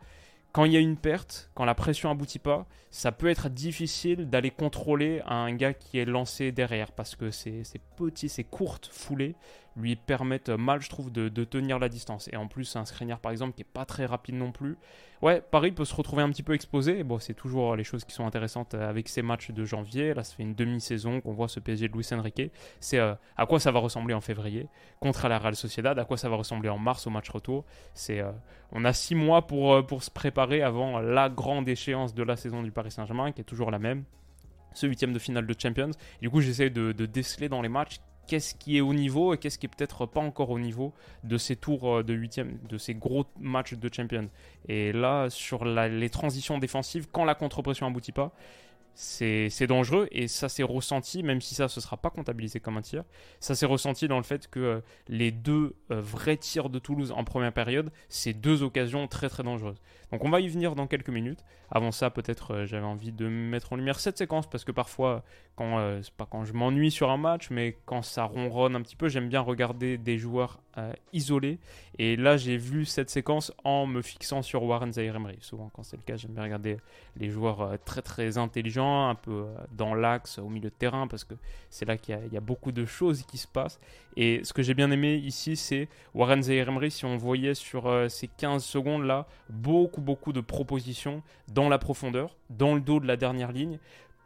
quand 0.52 0.64
il 0.64 0.72
y 0.72 0.76
a 0.76 0.80
une 0.80 0.96
perte, 0.96 1.50
quand 1.54 1.64
la 1.64 1.74
pression 1.74 2.10
aboutit 2.10 2.38
pas, 2.38 2.66
ça 2.92 3.10
peut 3.10 3.26
être 3.26 3.48
difficile 3.48 4.30
d'aller 4.30 4.52
contrôler 4.52 5.20
un 5.26 5.52
gars 5.52 5.74
qui 5.74 5.98
est 5.98 6.04
lancé 6.04 6.52
derrière 6.52 6.92
parce 6.92 7.16
que 7.16 7.32
ces, 7.32 7.64
ces 7.64 7.80
petits, 7.96 8.28
ces 8.28 8.44
courtes 8.44 8.88
foulées 8.92 9.34
lui 9.76 9.96
permettent 9.96 10.50
mal, 10.50 10.80
je 10.80 10.88
trouve, 10.88 11.10
de, 11.10 11.28
tenir 11.44 11.78
la 11.78 11.88
distance. 11.88 12.28
Et 12.32 12.36
en 12.36 12.46
plus, 12.46 12.76
un 12.76 12.84
Skriniar, 12.84 13.18
par 13.18 13.32
exemple, 13.32 13.54
qui 13.54 13.62
est 13.62 13.72
pas 13.72 13.84
très 13.84 14.06
rapide 14.06 14.36
non 14.36 14.52
plus. 14.52 14.76
Ouais, 15.22 15.40
Paris 15.40 15.72
peut 15.72 15.84
se 15.84 15.94
retrouver 15.94 16.22
un 16.22 16.30
petit 16.30 16.42
peu 16.42 16.54
exposé. 16.54 17.02
Bon, 17.02 17.18
c'est 17.18 17.34
toujours 17.34 17.76
les 17.76 17.84
choses 17.84 18.04
qui 18.04 18.14
sont 18.14 18.26
intéressantes 18.26 18.74
avec 18.74 19.08
ces 19.08 19.22
matchs 19.22 19.50
de 19.50 19.64
janvier. 19.64 20.12
Là, 20.14 20.22
ça 20.22 20.34
fait 20.34 20.42
une 20.42 20.54
demi-saison 20.54 21.20
qu'on 21.20 21.32
voit 21.32 21.48
ce 21.48 21.60
PSG 21.60 21.88
de 21.88 21.94
Luis 21.94 22.06
Enrique. 22.12 22.52
C'est 22.80 22.98
euh, 22.98 23.14
à 23.36 23.46
quoi 23.46 23.58
ça 23.58 23.72
va 23.72 23.78
ressembler 23.80 24.14
en 24.14 24.20
février 24.20 24.68
contre 25.00 25.28
la 25.28 25.38
Real 25.38 25.56
Sociedad, 25.56 25.98
à 25.98 26.04
quoi 26.04 26.16
ça 26.16 26.28
va 26.28 26.36
ressembler 26.36 26.68
en 26.68 26.78
mars 26.78 27.06
au 27.06 27.10
match 27.10 27.30
retour? 27.30 27.64
C'est, 27.94 28.20
euh, 28.20 28.32
on 28.72 28.84
a 28.84 28.92
six 28.92 29.14
mois 29.14 29.46
pour, 29.46 29.74
euh, 29.74 29.82
pour 29.82 30.02
se 30.02 30.10
préparer 30.10 30.62
avant 30.62 31.00
la 31.00 31.28
grande 31.30 31.68
échéance 31.68 32.14
de 32.14 32.22
la 32.22 32.36
saison 32.36 32.62
du 32.62 32.70
Paris 32.70 32.90
Saint-Germain, 32.90 33.32
qui 33.32 33.40
est 33.40 33.44
toujours 33.44 33.70
la 33.70 33.78
même 33.78 34.04
ce 34.74 34.86
huitième 34.86 35.12
de 35.12 35.18
finale 35.18 35.46
de 35.46 35.54
Champions. 35.58 35.92
du 36.20 36.28
coup, 36.28 36.40
j'essaie 36.40 36.68
de, 36.68 36.92
déceler 36.92 37.48
dans 37.48 37.62
les 37.62 37.68
matchs 37.68 38.00
qu'est-ce 38.26 38.54
qui 38.54 38.76
est 38.76 38.80
au 38.80 38.94
niveau 38.94 39.34
et 39.34 39.38
qu'est-ce 39.38 39.58
qui 39.58 39.66
est 39.66 39.68
peut-être 39.68 40.06
pas 40.06 40.20
encore 40.20 40.50
au 40.50 40.58
niveau 40.58 40.92
de 41.22 41.38
ces 41.38 41.56
tours 41.56 41.96
euh, 41.96 42.02
de 42.02 42.14
huitième, 42.14 42.58
de 42.68 42.78
ces 42.78 42.94
gros 42.94 43.24
matchs 43.40 43.74
de 43.74 43.90
Champions. 43.92 44.28
Et 44.68 44.92
là, 44.92 45.28
sur 45.30 45.64
les 45.64 46.10
transitions 46.10 46.58
défensives, 46.58 47.06
quand 47.10 47.24
la 47.24 47.34
contre-pression 47.34 47.86
aboutit 47.86 48.12
pas, 48.12 48.32
c'est 48.94 49.66
dangereux 49.66 50.08
et 50.12 50.28
ça 50.28 50.48
s'est 50.48 50.62
ressenti, 50.62 51.22
même 51.22 51.40
si 51.40 51.54
ça 51.54 51.64
ne 51.64 51.68
sera 51.68 51.96
pas 51.96 52.10
comptabilisé 52.10 52.60
comme 52.60 52.76
un 52.76 52.82
tir, 52.82 53.04
ça 53.40 53.54
s'est 53.54 53.66
ressenti 53.66 54.08
dans 54.08 54.16
le 54.16 54.22
fait 54.22 54.48
que 54.48 54.60
euh, 54.60 54.80
les 55.08 55.30
deux 55.30 55.74
euh, 55.90 56.00
vrais 56.00 56.36
tirs 56.36 56.70
de 56.70 56.78
Toulouse 56.78 57.12
en 57.12 57.24
première 57.24 57.52
période, 57.52 57.90
c'est 58.08 58.32
deux 58.32 58.62
occasions 58.62 59.06
très 59.08 59.28
très 59.28 59.42
dangereuses. 59.42 59.80
Donc 60.12 60.24
on 60.24 60.30
va 60.30 60.40
y 60.40 60.48
venir 60.48 60.74
dans 60.74 60.86
quelques 60.86 61.08
minutes. 61.08 61.44
Avant 61.70 61.90
ça, 61.90 62.10
peut-être 62.10 62.52
euh, 62.52 62.66
j'avais 62.66 62.86
envie 62.86 63.12
de 63.12 63.26
mettre 63.26 63.72
en 63.72 63.76
lumière 63.76 63.98
cette 63.98 64.18
séquence 64.18 64.48
parce 64.48 64.64
que 64.64 64.72
parfois, 64.72 65.24
quand, 65.56 66.00
pas 66.16 66.26
quand 66.26 66.44
je 66.44 66.52
m'ennuie 66.52 66.90
sur 66.90 67.10
un 67.10 67.16
match, 67.16 67.50
mais 67.50 67.78
quand 67.86 68.02
ça 68.02 68.24
ronronne 68.24 68.76
un 68.76 68.82
petit 68.82 68.96
peu, 68.96 69.08
j'aime 69.08 69.28
bien 69.28 69.40
regarder 69.40 69.98
des 69.98 70.18
joueurs 70.18 70.60
isolés. 71.12 71.58
Et 71.98 72.16
là, 72.16 72.36
j'ai 72.36 72.56
vu 72.56 72.84
cette 72.84 73.10
séquence 73.10 73.52
en 73.62 73.86
me 73.86 74.02
fixant 74.02 74.42
sur 74.42 74.62
Warren 74.64 74.92
Zaire 74.92 75.16
Souvent, 75.40 75.70
quand 75.72 75.82
c'est 75.82 75.96
le 75.96 76.02
cas, 76.02 76.16
j'aime 76.16 76.32
bien 76.32 76.42
regarder 76.42 76.78
les 77.16 77.30
joueurs 77.30 77.78
très 77.84 78.02
très 78.02 78.38
intelligents 78.38 79.08
un 79.08 79.14
peu 79.14 79.44
euh, 79.44 79.54
dans 79.72 79.94
l'axe, 79.94 80.38
au 80.38 80.48
milieu 80.48 80.70
de 80.70 80.74
terrain, 80.74 81.06
parce 81.06 81.24
que 81.24 81.34
c'est 81.70 81.84
là 81.84 81.96
qu'il 81.96 82.18
y, 82.32 82.36
a 82.36 82.40
beaucoup 82.40 82.72
de 82.72 82.84
choses 82.84 83.22
qui 83.22 83.38
se 83.38 83.46
passent. 83.46 83.80
Et 84.16 84.42
ce 84.44 84.52
que 84.52 84.62
j'ai 84.62 84.74
bien 84.74 84.90
aimé 84.90 85.14
ici, 85.16 85.56
c'est 85.56 85.88
Warren 86.14 86.42
Zaire 86.42 86.70
si 86.88 87.04
on 87.04 87.16
voyait 87.16 87.54
sur 87.54 87.86
euh, 87.86 88.08
ces 88.08 88.28
15 88.28 88.64
secondes 88.64 89.04
là, 89.04 89.26
beaucoup, 89.48 90.00
beaucoup 90.00 90.32
de 90.32 90.40
propositions 90.40 91.22
dans 91.52 91.68
la 91.68 91.78
profondeur, 91.78 92.36
dans 92.50 92.74
le 92.74 92.80
dos 92.80 93.00
de 93.00 93.06
la 93.06 93.16
dernière 93.16 93.52
ligne, 93.52 93.78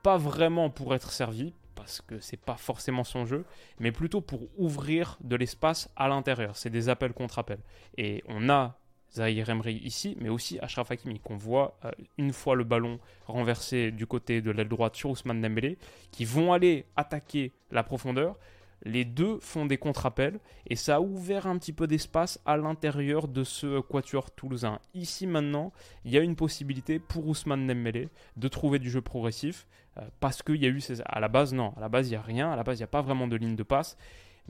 pas 0.02 0.16
vraiment 0.16 0.70
pour 0.70 0.94
être 0.94 1.10
servi, 1.10 1.52
parce 1.78 2.00
que 2.00 2.18
c'est 2.18 2.40
pas 2.40 2.56
forcément 2.56 3.04
son 3.04 3.24
jeu, 3.24 3.44
mais 3.78 3.92
plutôt 3.92 4.20
pour 4.20 4.48
ouvrir 4.58 5.16
de 5.22 5.36
l'espace 5.36 5.88
à 5.94 6.08
l'intérieur. 6.08 6.56
C'est 6.56 6.70
des 6.70 6.88
appels 6.88 7.12
contre 7.12 7.38
appels. 7.38 7.62
Et 7.96 8.24
on 8.26 8.50
a 8.50 8.76
Zahir 9.12 9.48
Emery 9.48 9.76
ici, 9.84 10.16
mais 10.20 10.28
aussi 10.28 10.58
Ashraf 10.58 10.90
Hakimi, 10.90 11.20
qu'on 11.20 11.36
voit 11.36 11.78
euh, 11.84 11.92
une 12.18 12.32
fois 12.32 12.56
le 12.56 12.64
ballon 12.64 12.98
renversé 13.26 13.92
du 13.92 14.06
côté 14.06 14.42
de 14.42 14.50
l'aile 14.50 14.68
droite 14.68 14.96
sur 14.96 15.10
Ousmane 15.10 15.40
Dembélé, 15.40 15.78
qui 16.10 16.24
vont 16.24 16.52
aller 16.52 16.84
attaquer 16.96 17.52
la 17.70 17.84
profondeur. 17.84 18.36
Les 18.84 19.04
deux 19.04 19.38
font 19.40 19.66
des 19.66 19.78
contre-appels 19.78 20.38
et 20.66 20.76
ça 20.76 20.96
a 20.96 21.00
ouvert 21.00 21.46
un 21.46 21.58
petit 21.58 21.72
peu 21.72 21.86
d'espace 21.86 22.40
à 22.46 22.56
l'intérieur 22.56 23.28
de 23.28 23.44
ce 23.44 23.80
quatuor 23.80 24.30
toulousain. 24.30 24.78
Ici 24.94 25.26
maintenant, 25.26 25.72
il 26.04 26.12
y 26.12 26.18
a 26.18 26.20
une 26.20 26.36
possibilité 26.36 26.98
pour 26.98 27.26
Ousmane 27.26 27.66
Dembélé 27.66 28.08
de 28.36 28.48
trouver 28.48 28.78
du 28.78 28.90
jeu 28.90 29.00
progressif 29.00 29.66
euh, 29.96 30.02
parce 30.20 30.42
qu'il 30.42 30.62
y 30.62 30.66
a 30.66 30.68
eu 30.68 30.80
ces... 30.80 31.00
à 31.04 31.20
la 31.20 31.28
base 31.28 31.52
non, 31.52 31.72
à 31.76 31.80
la 31.80 31.88
base 31.88 32.08
il 32.08 32.12
y 32.12 32.16
a 32.16 32.22
rien, 32.22 32.50
à 32.50 32.56
la 32.56 32.62
base 32.62 32.78
il 32.78 32.82
n'y 32.82 32.84
a 32.84 32.88
pas 32.88 33.02
vraiment 33.02 33.26
de 33.26 33.36
ligne 33.36 33.56
de 33.56 33.62
passe. 33.62 33.96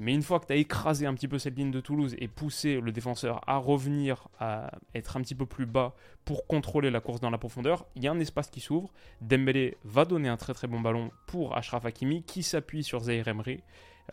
Mais 0.01 0.15
une 0.15 0.23
fois 0.23 0.39
que 0.39 0.47
tu 0.47 0.53
as 0.53 0.57
écrasé 0.57 1.07
un 1.07 1.15
petit 1.15 1.27
peu 1.27 1.41
cette 1.41 1.57
ligne 1.57 1.73
de 1.73 1.81
Toulouse 1.81 2.15
et 2.19 2.29
poussé 2.29 2.81
le 2.81 2.93
défenseur 2.93 3.41
à 3.49 3.57
revenir, 3.57 4.29
à 4.39 4.71
être 4.95 5.17
un 5.17 5.23
petit 5.23 5.35
peu 5.35 5.45
plus 5.45 5.67
bas 5.67 5.97
pour 6.25 6.47
contrôler 6.47 6.91
la 6.91 7.01
course 7.01 7.21
dans 7.21 7.31
la 7.31 7.39
profondeur, 7.39 7.85
il 7.97 8.05
y 8.05 8.07
a 8.07 8.13
un 8.13 8.21
espace 8.21 8.49
qui 8.49 8.61
s'ouvre. 8.61 8.93
Dembélé 9.21 9.77
va 9.83 10.05
donner 10.05 10.29
un 10.29 10.37
très 10.37 10.55
très 10.55 10.69
bon 10.69 10.81
ballon 10.81 11.11
pour 11.27 11.57
Ashraf 11.57 11.85
Hakimi 11.85 12.23
qui 12.23 12.45
s'appuie 12.45 12.85
sur 12.85 13.01
Zaire 13.01 13.27
Emery. 13.27 13.61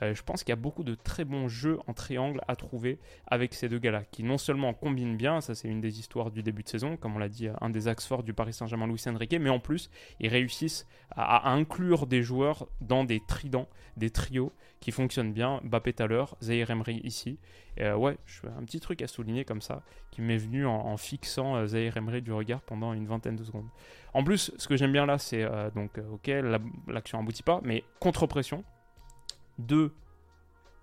Euh, 0.02 0.14
je 0.14 0.24
pense 0.24 0.44
qu'il 0.44 0.52
y 0.52 0.54
a 0.54 0.58
beaucoup 0.58 0.84
de 0.84 0.96
très 0.96 1.26
bons 1.26 1.48
jeux 1.48 1.80
en 1.88 1.94
triangle 1.94 2.42
à 2.48 2.56
trouver 2.56 3.00
avec 3.28 3.54
ces 3.54 3.70
deux 3.70 3.80
gars-là, 3.80 4.04
qui 4.12 4.24
non 4.24 4.38
seulement 4.38 4.74
combinent 4.74 5.18
bien, 5.18 5.42
ça 5.42 5.56
c'est 5.56 5.68
une 5.68 5.82
des 5.82 6.00
histoires 6.00 6.32
du 6.32 6.44
début 6.44 6.64
de 6.64 6.70
saison, 6.70 6.98
comme 6.98 7.16
on 7.16 7.20
l'a 7.20 7.30
dit, 7.30 7.48
un 7.62 7.70
des 7.70 7.88
axes 7.88 8.06
forts 8.06 8.24
du 8.24 8.34
Paris 8.34 8.54
Saint-Germain 8.54 8.88
Louis 8.88 9.02
Enrique, 9.08 9.36
mais 9.40 9.50
en 9.50 9.60
plus, 9.60 9.90
ils 10.20 10.28
réussissent 10.28 10.88
à, 11.12 11.50
inclure 11.50 12.08
des 12.08 12.24
joueurs 12.24 12.68
dans 12.82 13.04
des 13.04 13.22
tridents, 13.26 13.68
des 13.96 14.10
trios 14.10 14.52
qui 14.82 14.92
fonctionnent 14.92 15.34
bien. 15.34 15.62
Bappé 15.64 15.94
tout 15.94 16.04
à 16.04 16.08
l'heure, 16.08 16.36
Zahir 16.42 16.70
Emery 16.70 17.00
ici. 17.04 17.40
Euh, 17.80 17.96
ouais, 17.96 18.18
un 18.58 18.64
petit 18.64 18.80
truc 18.80 19.02
à 19.02 19.08
souligner 19.08 19.46
comme 19.46 19.62
ça, 19.62 19.84
qui 20.12 20.22
m'est 20.22 20.38
venu 20.38 20.66
en, 20.66 20.96
fixant 20.98 21.56
euh, 21.56 21.68
Zahir 21.68 21.98
Emery 21.98 22.22
du 22.22 22.32
regard 22.32 22.62
pendant 22.62 22.94
une 22.94 23.06
vingtaine 23.06 23.36
de 23.36 23.44
secondes. 23.44 23.68
En 24.14 24.24
plus, 24.24 24.52
ce 24.58 24.68
que 24.68 24.78
j'aime 24.78 24.92
bien 24.92 25.06
là, 25.06 25.18
c'est 25.18 25.46
donc, 25.74 25.98
ok, 25.98 26.32
l'action 26.88 27.20
aboutit 27.20 27.44
pas, 27.44 27.60
mais 27.64 27.84
contre-pression, 28.00 28.64
de 29.58 29.92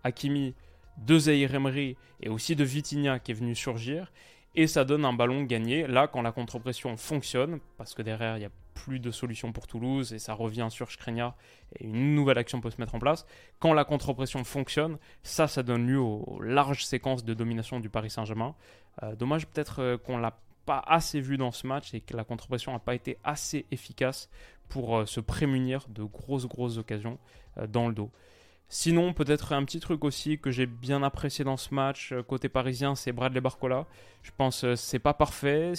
Hakimi, 0.04 0.54
de 0.98 1.18
Zahir 1.18 1.54
Emery 1.54 1.96
et 2.20 2.28
aussi 2.28 2.56
de 2.56 2.64
Vitinha 2.64 3.18
qui 3.18 3.32
est 3.32 3.34
venu 3.34 3.54
surgir. 3.54 4.12
Et 4.54 4.66
ça 4.66 4.84
donne 4.84 5.04
un 5.04 5.14
ballon 5.14 5.44
gagné. 5.44 5.86
Là, 5.86 6.08
quand 6.08 6.20
la 6.20 6.32
contre-pression 6.32 6.96
fonctionne, 6.98 7.60
parce 7.78 7.94
que 7.94 8.02
derrière, 8.02 8.36
il 8.36 8.40
n'y 8.40 8.46
a 8.46 8.50
plus 8.74 9.00
de 9.00 9.10
solution 9.10 9.52
pour 9.52 9.66
Toulouse 9.66 10.12
et 10.12 10.18
ça 10.18 10.34
revient 10.34 10.68
sur 10.70 10.90
Skriniar 10.90 11.36
et 11.78 11.84
une 11.84 12.14
nouvelle 12.14 12.38
action 12.38 12.60
peut 12.60 12.70
se 12.70 12.80
mettre 12.80 12.94
en 12.94 12.98
place. 12.98 13.26
Quand 13.58 13.72
la 13.72 13.84
contre-pression 13.84 14.44
fonctionne, 14.44 14.98
ça, 15.22 15.48
ça 15.48 15.62
donne 15.62 15.86
lieu 15.86 16.00
aux 16.00 16.40
larges 16.42 16.84
séquences 16.84 17.24
de 17.24 17.34
domination 17.34 17.80
du 17.80 17.88
Paris 17.88 18.10
Saint-Germain. 18.10 18.54
Euh, 19.02 19.14
dommage 19.14 19.46
peut-être 19.46 19.80
euh, 19.80 19.98
qu'on 19.98 20.18
l'a 20.18 20.38
pas 20.66 20.82
assez 20.86 21.20
vu 21.20 21.36
dans 21.36 21.50
ce 21.50 21.66
match 21.66 21.92
et 21.94 22.00
que 22.00 22.16
la 22.16 22.24
contre-pression 22.24 22.72
n'a 22.72 22.78
pas 22.78 22.94
été 22.94 23.18
assez 23.24 23.66
efficace 23.70 24.28
pour 24.68 24.96
euh, 24.96 25.06
se 25.06 25.20
prémunir 25.20 25.86
de 25.88 26.02
grosses, 26.02 26.46
grosses 26.46 26.78
occasions 26.78 27.18
dans 27.68 27.88
le 27.88 27.94
dos. 27.94 28.10
Sinon, 28.74 29.12
peut-être 29.12 29.52
un 29.52 29.66
petit 29.66 29.80
truc 29.80 30.02
aussi 30.02 30.38
que 30.38 30.50
j'ai 30.50 30.64
bien 30.64 31.02
apprécié 31.02 31.44
dans 31.44 31.58
ce 31.58 31.74
match 31.74 32.10
euh, 32.10 32.22
côté 32.22 32.48
parisien, 32.48 32.94
c'est 32.94 33.12
Bradley 33.12 33.42
Barcola. 33.42 33.84
Je 34.22 34.30
pense 34.34 34.64
euh, 34.64 34.76
c'est 34.76 34.98
pas 34.98 35.12
parfait, 35.12 35.74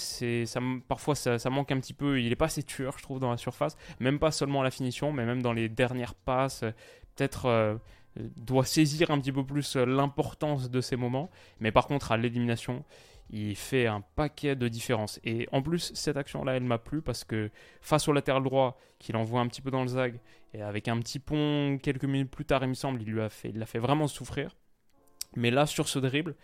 parfois 0.86 1.16
ça, 1.16 1.50
manque 1.50 1.72
un 1.72 1.80
petit 1.80 1.92
peu. 1.92 2.20
Il 2.20 2.30
est 2.30 2.36
pas 2.36 2.44
assez 2.44 2.62
tueur, 2.62 2.96
je 2.96 3.02
trouve, 3.02 3.18
dans 3.18 3.32
la 3.32 3.36
surface. 3.36 3.76
Même 3.98 4.20
pas 4.20 4.30
seulement 4.30 4.60
à 4.60 4.64
la 4.64 4.70
finition, 4.70 5.12
mais 5.12 5.24
même 5.24 5.42
dans 5.42 5.52
les 5.52 5.68
dernières 5.68 6.14
passes. 6.14 6.62
Euh, 6.62 6.70
peut-être 7.16 7.80
doit 8.36 8.64
saisir 8.64 9.10
un 9.10 9.18
petit 9.18 9.32
peu 9.32 9.44
plus 9.44 9.74
l'importance 9.74 10.70
de 10.70 10.80
ces 10.80 10.94
moments. 10.94 11.30
Mais 11.58 11.72
par 11.72 11.88
contre, 11.88 12.12
à 12.12 12.16
l'élimination, 12.16 12.84
il 13.30 13.56
fait 13.56 13.86
un 13.86 14.02
paquet 14.14 14.54
de 14.54 14.68
différences. 14.68 15.20
Et 15.24 15.48
en 15.52 15.62
plus, 15.62 15.92
cette 15.94 16.16
action-là, 16.16 16.56
elle 16.56 16.62
m'a 16.62 16.78
plu 16.78 17.02
parce 17.02 17.24
que 17.24 17.50
face 17.80 18.06
au 18.08 18.12
latéral 18.12 18.42
droit, 18.42 18.78
qu'il 18.98 19.16
envoie 19.16 19.40
un 19.40 19.48
petit 19.48 19.62
peu 19.62 19.70
dans 19.70 19.82
le 19.82 19.88
zag, 19.88 20.18
et 20.54 20.62
avec 20.62 20.88
un 20.88 20.98
petit 21.00 21.18
pont 21.18 21.78
quelques 21.82 22.04
minutes 22.04 22.30
plus 22.30 22.44
tard, 22.44 22.62
il 22.62 22.68
me 22.68 22.74
semble, 22.74 23.02
il 23.02 23.10
lui 23.10 23.20
a 23.20 23.28
fait, 23.28 23.50
l'a 23.52 23.66
fait 23.66 23.80
vraiment 23.80 24.06
souffrir. 24.06 24.56
Mais 25.36 25.50
là, 25.50 25.66
sur 25.66 25.88
ce 25.88 25.98
dribble, 25.98 26.36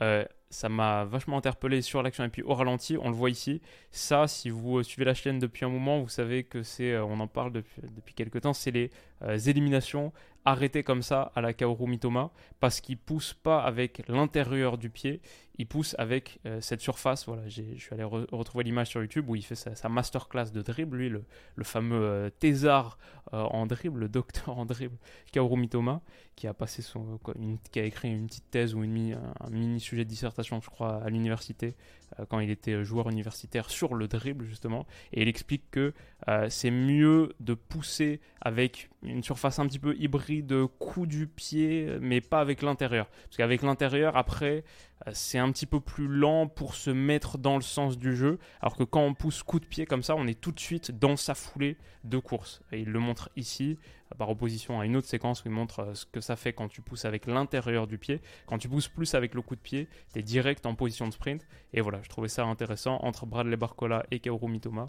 euh, 0.00 0.24
ça 0.50 0.68
m'a 0.68 1.04
vachement 1.04 1.36
interpellé 1.36 1.82
sur 1.82 2.02
l'action 2.02 2.24
et 2.24 2.28
puis 2.28 2.42
au 2.42 2.54
ralenti, 2.54 2.96
on 2.96 3.10
le 3.10 3.14
voit 3.14 3.30
ici. 3.30 3.60
Ça, 3.90 4.26
si 4.26 4.50
vous 4.50 4.82
suivez 4.82 5.04
la 5.04 5.14
chaîne 5.14 5.38
depuis 5.38 5.64
un 5.64 5.68
moment, 5.68 6.00
vous 6.00 6.08
savez 6.08 6.44
que 6.44 6.62
c'est, 6.62 6.92
euh, 6.92 7.04
on 7.04 7.20
en 7.20 7.26
parle 7.26 7.52
depuis, 7.52 7.82
depuis 7.82 8.14
quelques 8.14 8.40
temps, 8.40 8.54
c'est 8.54 8.70
les 8.70 8.90
euh, 9.22 9.38
éliminations 9.38 10.12
arrêtées 10.44 10.82
comme 10.82 11.02
ça 11.02 11.32
à 11.34 11.40
la 11.40 11.52
Kaoru 11.52 11.86
Mitoma 11.86 12.30
parce 12.60 12.80
qu'il 12.80 12.96
pousse 12.96 13.34
pas 13.34 13.60
avec 13.60 14.02
l'intérieur 14.08 14.78
du 14.78 14.88
pied, 14.88 15.20
il 15.58 15.66
pousse 15.66 15.94
avec 15.98 16.38
euh, 16.46 16.60
cette 16.60 16.80
surface. 16.80 17.26
Voilà, 17.26 17.46
je 17.48 17.62
suis 17.62 17.92
allé 17.92 18.04
retrouver 18.04 18.64
l'image 18.64 18.88
sur 18.88 19.00
YouTube 19.00 19.28
où 19.28 19.34
il 19.34 19.42
fait 19.42 19.56
sa, 19.56 19.88
masterclass 19.88 20.50
de 20.52 20.62
dribble, 20.62 20.96
lui, 20.96 21.08
le, 21.08 21.24
fameux 21.64 22.00
euh, 22.00 22.30
euh, 22.42 23.42
en 23.42 23.66
dribble, 23.66 24.00
le 24.00 24.08
docteur 24.08 24.56
en 24.56 24.64
dribble, 24.64 24.96
Kaoru 25.32 25.58
Mitoma, 25.58 26.00
qui 26.36 26.46
a 26.46 26.54
passé 26.54 26.80
son, 26.80 27.18
qui 27.72 27.80
a 27.80 27.84
écrit 27.84 28.08
une 28.08 28.26
petite 28.26 28.50
thèse 28.50 28.74
ou 28.74 28.84
une, 28.84 29.18
un, 29.40 29.50
mini 29.50 29.80
sujet 29.80 30.04
de 30.04 30.08
dissertation, 30.08 30.37
je 30.42 30.70
crois, 30.70 31.02
à 31.02 31.10
l'université 31.10 31.74
quand 32.30 32.40
il 32.40 32.50
était 32.50 32.84
joueur 32.84 33.10
universitaire 33.10 33.68
sur 33.68 33.94
le 33.94 34.08
dribble 34.08 34.46
justement, 34.46 34.86
et 35.12 35.20
il 35.20 35.28
explique 35.28 35.70
que 35.70 35.92
c'est 36.48 36.70
mieux 36.70 37.34
de 37.38 37.52
pousser 37.52 38.20
avec 38.40 38.88
une 39.02 39.22
surface 39.22 39.58
un 39.58 39.66
petit 39.66 39.78
peu 39.78 39.94
hybride, 39.96 40.54
coup 40.78 41.06
du 41.06 41.26
pied, 41.26 41.98
mais 42.00 42.22
pas 42.22 42.40
avec 42.40 42.62
l'intérieur, 42.62 43.08
parce 43.08 43.36
qu'avec 43.36 43.62
l'intérieur 43.62 44.16
après 44.16 44.64
euh, 45.06 45.10
c'est 45.14 45.38
un 45.38 45.50
petit 45.52 45.66
peu 45.66 45.80
plus 45.80 46.08
lent 46.08 46.46
pour 46.46 46.74
se 46.74 46.90
mettre 46.90 47.38
dans 47.38 47.56
le 47.56 47.62
sens 47.62 47.98
du 47.98 48.16
jeu, 48.16 48.38
alors 48.60 48.76
que 48.76 48.84
quand 48.84 49.02
on 49.02 49.14
pousse 49.14 49.42
coup 49.42 49.60
de 49.60 49.64
pied 49.64 49.86
comme 49.86 50.02
ça, 50.02 50.16
on 50.16 50.26
est 50.26 50.40
tout 50.40 50.52
de 50.52 50.60
suite 50.60 50.90
dans 50.98 51.16
sa 51.16 51.34
foulée 51.34 51.76
de 52.04 52.18
course. 52.18 52.62
Et 52.72 52.80
il 52.80 52.88
le 52.88 52.98
montre 52.98 53.30
ici, 53.36 53.78
euh, 53.82 53.97
par 54.18 54.28
opposition 54.30 54.80
à 54.80 54.84
une 54.84 54.96
autre 54.96 55.06
séquence 55.06 55.44
où 55.44 55.48
il 55.48 55.52
montre 55.52 55.80
euh, 55.80 55.94
ce 55.94 56.04
que 56.04 56.20
ça 56.20 56.36
fait 56.36 56.52
quand 56.52 56.68
tu 56.68 56.82
pousses 56.82 57.04
avec 57.04 57.26
l'intérieur 57.26 57.86
du 57.86 57.98
pied. 57.98 58.20
Quand 58.46 58.58
tu 58.58 58.68
pousses 58.68 58.88
plus 58.88 59.14
avec 59.14 59.34
le 59.34 59.42
coup 59.42 59.56
de 59.56 59.60
pied, 59.60 59.88
tu 60.12 60.18
es 60.18 60.22
direct 60.22 60.66
en 60.66 60.74
position 60.74 61.06
de 61.06 61.12
sprint. 61.12 61.46
Et 61.72 61.80
voilà, 61.80 62.00
je 62.02 62.08
trouvais 62.08 62.28
ça 62.28 62.44
intéressant 62.44 62.98
entre 63.02 63.24
Bradley 63.24 63.56
Barcola 63.56 64.04
et 64.10 64.20
Kaoru 64.20 64.48
Mitoma. 64.48 64.88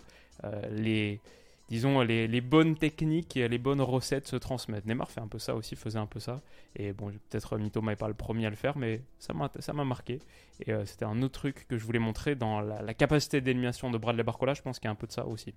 les 0.71 1.21
disons, 1.69 2.01
les, 2.01 2.41
bonnes 2.41 2.75
techniques 2.75 3.37
et 3.37 3.47
les 3.47 3.57
bonnes 3.57 3.81
recettes 3.81 4.27
se 4.27 4.35
transmettent. 4.35 4.85
Neymar 4.85 5.09
fait 5.09 5.21
un 5.21 5.27
peu 5.27 5.39
ça 5.39 5.55
aussi, 5.55 5.75
faisait 5.75 5.99
un 5.99 6.07
peu 6.07 6.19
ça. 6.19 6.41
Et 6.75 6.93
bon, 6.93 7.11
peut-être 7.29 7.57
Mitoma 7.57 7.91
n'est 7.91 7.95
pas 7.95 8.07
le 8.07 8.13
premier 8.13 8.47
à 8.47 8.49
le 8.49 8.55
faire, 8.55 8.77
mais 8.77 9.01
ça 9.19 9.33
m'a 9.33 9.85
marqué. 9.85 10.19
Et 10.65 10.73
euh, 10.73 10.85
c'était 10.85 11.05
un 11.05 11.21
autre 11.21 11.39
truc 11.39 11.67
que 11.67 11.77
je 11.77 11.85
voulais 11.85 11.99
montrer 11.99 12.35
dans 12.35 12.59
la, 12.59 12.93
capacité 12.93 13.39
d'élimination 13.39 13.91
de 13.91 13.97
Bradley 13.97 14.23
Barcola. 14.23 14.53
Je 14.53 14.61
pense 14.61 14.79
qu'il 14.79 14.87
y 14.87 14.89
a 14.89 14.91
un 14.91 14.95
peu 14.95 15.07
de 15.07 15.11
ça 15.11 15.25
aussi. 15.25 15.53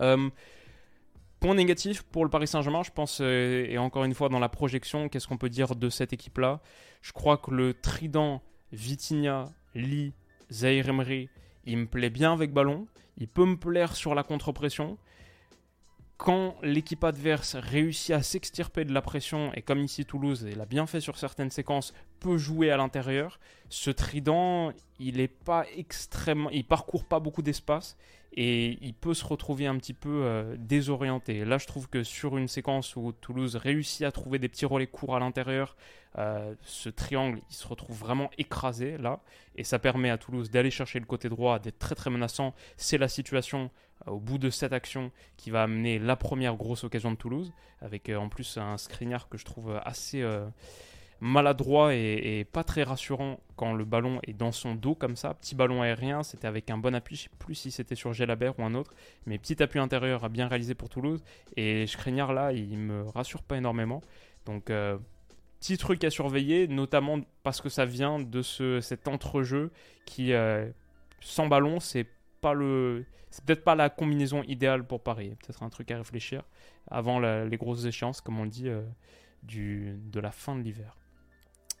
Euh, 0.00 0.28
point 1.40 1.54
négatif 1.54 2.02
pour 2.02 2.24
le 2.24 2.30
Paris 2.30 2.46
Saint-Germain, 2.46 2.82
je 2.82 2.90
pense, 2.90 3.20
euh, 3.20 3.66
et 3.68 3.78
encore 3.78 4.04
une 4.04 4.14
fois 4.14 4.28
dans 4.28 4.38
la 4.38 4.50
projection, 4.50 5.08
qu'est-ce 5.08 5.26
qu'on 5.26 5.38
peut 5.38 5.48
dire 5.48 5.74
de 5.74 5.88
cette 5.88 6.12
équipe-là? 6.12 6.60
Je 7.00 7.12
crois 7.12 7.38
que 7.38 7.50
le 7.50 7.74
trident 7.74 8.42
Vitinha, 8.72 9.46
Lee, 9.74 10.12
Zaire 10.52 10.90
Emery, 10.90 11.30
il 11.64 11.78
me 11.78 11.86
plaît 11.86 12.10
bien 12.10 12.32
avec 12.32 12.52
ballon. 12.52 12.86
Il 13.16 13.28
peut 13.28 13.46
me 13.46 13.56
plaire 13.56 13.96
sur 13.96 14.14
la 14.14 14.22
contre-pression. 14.22 14.98
Quand 16.16 16.56
l'équipe 16.62 17.02
adverse 17.02 17.56
réussit 17.56 18.10
à 18.10 18.22
s'extirper 18.22 18.84
de 18.84 18.92
la 18.92 19.00
pression, 19.00 19.52
et 19.54 19.62
comme 19.62 19.80
ici 19.80 20.04
Toulouse, 20.04 20.46
il 20.50 20.60
a 20.60 20.66
bien 20.66 20.86
fait 20.86 21.00
sur 21.00 21.16
certaines 21.16 21.50
séquences, 21.50 21.94
peut 22.18 22.36
jouer 22.36 22.70
à 22.70 22.76
l'intérieur, 22.76 23.40
ce 23.70 23.90
trident, 23.90 24.72
il 24.98 25.18
est 25.20 25.28
pas 25.28 25.64
extrêmement, 25.74 26.50
il 26.50 26.66
parcourt 26.66 27.06
pas 27.06 27.20
beaucoup 27.20 27.40
d'espace 27.40 27.96
et 28.32 28.78
il 28.80 28.94
peut 28.94 29.14
se 29.14 29.24
retrouver 29.24 29.66
un 29.66 29.76
petit 29.76 29.94
peu 29.94 30.22
euh, 30.24 30.56
désorienté. 30.58 31.44
Là, 31.44 31.58
je 31.58 31.66
trouve 31.66 31.88
que 31.88 32.04
sur 32.04 32.36
une 32.36 32.48
séquence 32.48 32.94
où 32.94 33.12
Toulouse 33.12 33.56
réussit 33.56 34.02
à 34.02 34.12
trouver 34.12 34.38
des 34.38 34.48
petits 34.48 34.66
relais 34.66 34.86
courts 34.86 35.16
à 35.16 35.20
l'intérieur, 35.20 35.76
euh, 36.18 36.54
ce 36.62 36.88
triangle, 36.88 37.40
il 37.50 37.54
se 37.54 37.66
retrouve 37.66 37.98
vraiment 37.98 38.30
écrasé 38.38 38.98
là, 38.98 39.20
et 39.56 39.64
ça 39.64 39.78
permet 39.78 40.10
à 40.10 40.18
Toulouse 40.18 40.50
d'aller 40.50 40.70
chercher 40.70 41.00
le 41.00 41.06
côté 41.06 41.28
droit, 41.28 41.58
d'être 41.58 41.78
très 41.78 41.94
très 41.94 42.10
menaçant. 42.10 42.54
C'est 42.76 42.98
la 42.98 43.08
situation 43.08 43.70
euh, 44.06 44.12
au 44.12 44.20
bout 44.20 44.38
de 44.38 44.50
cette 44.50 44.72
action 44.72 45.10
qui 45.36 45.50
va 45.50 45.64
amener 45.64 45.98
la 45.98 46.14
première 46.14 46.54
grosse 46.54 46.84
occasion 46.84 47.10
de 47.10 47.16
Toulouse, 47.16 47.52
avec 47.80 48.08
en 48.10 48.28
plus 48.28 48.58
un 48.58 48.76
Skriniar 48.76 49.28
que 49.28 49.38
je 49.38 49.44
trouve 49.44 49.80
assez 49.84 50.22
maladroit 51.20 51.94
et, 51.94 52.46
pas 52.50 52.64
très 52.64 52.82
rassurant 52.82 53.40
quand 53.56 53.74
le 53.74 53.84
ballon 53.84 54.20
est 54.26 54.32
dans 54.32 54.52
son 54.52 54.74
dos 54.74 54.94
comme 54.94 55.16
ça. 55.16 55.34
Petit 55.34 55.54
ballon 55.54 55.82
aérien, 55.82 56.22
c'était 56.22 56.46
avec 56.46 56.70
un 56.70 56.78
bon 56.78 56.94
appui, 56.94 57.16
je 57.16 57.22
sais 57.22 57.30
plus 57.38 57.54
si 57.54 57.70
c'était 57.70 57.94
sur 57.94 58.12
Gelabert 58.12 58.58
ou 58.58 58.64
un 58.64 58.74
autre, 58.74 58.94
mais 59.26 59.38
petit 59.38 59.62
appui 59.62 59.78
intérieur 59.78 60.28
bien 60.30 60.48
réalisé 60.48 60.74
pour 60.74 60.88
Toulouse. 60.88 61.22
Et 61.56 61.86
Skriniar 61.86 62.32
là, 62.32 62.52
il 62.52 62.78
me 62.78 63.02
rassure 63.02 63.42
pas 63.42 63.56
énormément. 63.56 64.00
Donc 64.46 64.70
euh, 64.70 64.98
petit 65.60 65.76
truc 65.76 66.02
à 66.04 66.10
surveiller, 66.10 66.68
notamment 66.68 67.20
parce 67.42 67.60
que 67.60 67.68
ça 67.68 67.84
vient 67.84 68.18
de 68.18 68.42
ce, 68.42 68.80
cet 68.80 69.06
entrejeu 69.06 69.70
qui, 70.06 70.32
euh, 70.32 70.68
sans 71.20 71.46
ballon, 71.46 71.80
c'est 71.80 72.06
pas 72.40 72.54
le, 72.54 73.04
c'est 73.30 73.44
peut-être 73.44 73.64
pas 73.64 73.74
la 73.74 73.90
combinaison 73.90 74.42
idéale 74.44 74.84
pour 74.86 75.02
Paris. 75.02 75.36
Peut-être 75.40 75.62
un 75.62 75.68
truc 75.68 75.90
à 75.90 75.98
réfléchir 75.98 76.42
avant 76.90 77.20
les 77.20 77.56
grosses 77.58 77.84
échéances, 77.84 78.20
comme 78.20 78.40
on 78.40 78.46
dit, 78.46 78.68
euh, 78.68 78.82
de 79.42 80.20
la 80.20 80.32
fin 80.32 80.56
de 80.56 80.62
l'hiver. 80.62 80.96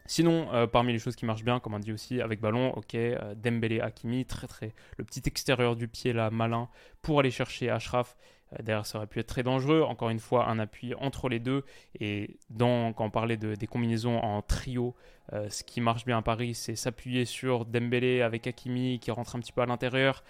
Sinon, 0.06 0.52
euh, 0.52 0.66
parmi 0.66 0.92
les 0.92 0.98
choses 0.98 1.16
qui 1.16 1.24
marchent 1.24 1.44
bien, 1.44 1.60
comme 1.60 1.74
on 1.74 1.78
dit 1.78 1.92
aussi, 1.92 2.20
avec 2.20 2.40
ballon, 2.40 2.72
ok, 2.76 2.94
euh, 2.94 3.34
Dembélé, 3.36 3.80
Hakimi, 3.80 4.24
très 4.24 4.46
très, 4.46 4.74
le 4.96 5.04
petit 5.04 5.22
extérieur 5.26 5.76
du 5.76 5.88
pied 5.88 6.12
là, 6.12 6.30
malin, 6.30 6.68
pour 7.02 7.20
aller 7.20 7.30
chercher 7.30 7.70
Ashraf, 7.70 8.16
derrière, 8.62 8.84
ça 8.84 8.98
aurait 8.98 9.06
pu 9.06 9.20
être 9.20 9.28
très 9.28 9.44
dangereux. 9.44 9.82
Encore 9.82 10.10
une 10.10 10.18
fois, 10.18 10.48
un 10.48 10.58
appui 10.58 10.92
entre 10.94 11.28
les 11.28 11.38
deux. 11.38 11.64
Et 12.00 12.36
quand 12.58 12.94
on 12.98 13.10
parlait 13.10 13.36
de, 13.36 13.54
des 13.54 13.68
combinaisons 13.68 14.18
en 14.18 14.42
trio, 14.42 14.96
ce 15.30 15.62
qui 15.62 15.80
marche 15.80 16.04
bien 16.04 16.18
à 16.18 16.22
Paris, 16.22 16.54
c'est 16.54 16.74
s'appuyer 16.74 17.24
sur 17.24 17.64
Dembélé 17.64 18.22
avec 18.22 18.48
Hakimi 18.48 18.98
qui 18.98 19.12
rentre 19.12 19.36
un 19.36 19.38
petit 19.38 19.52
peu 19.52 19.62
à 19.62 19.66
l'intérieur 19.66 20.24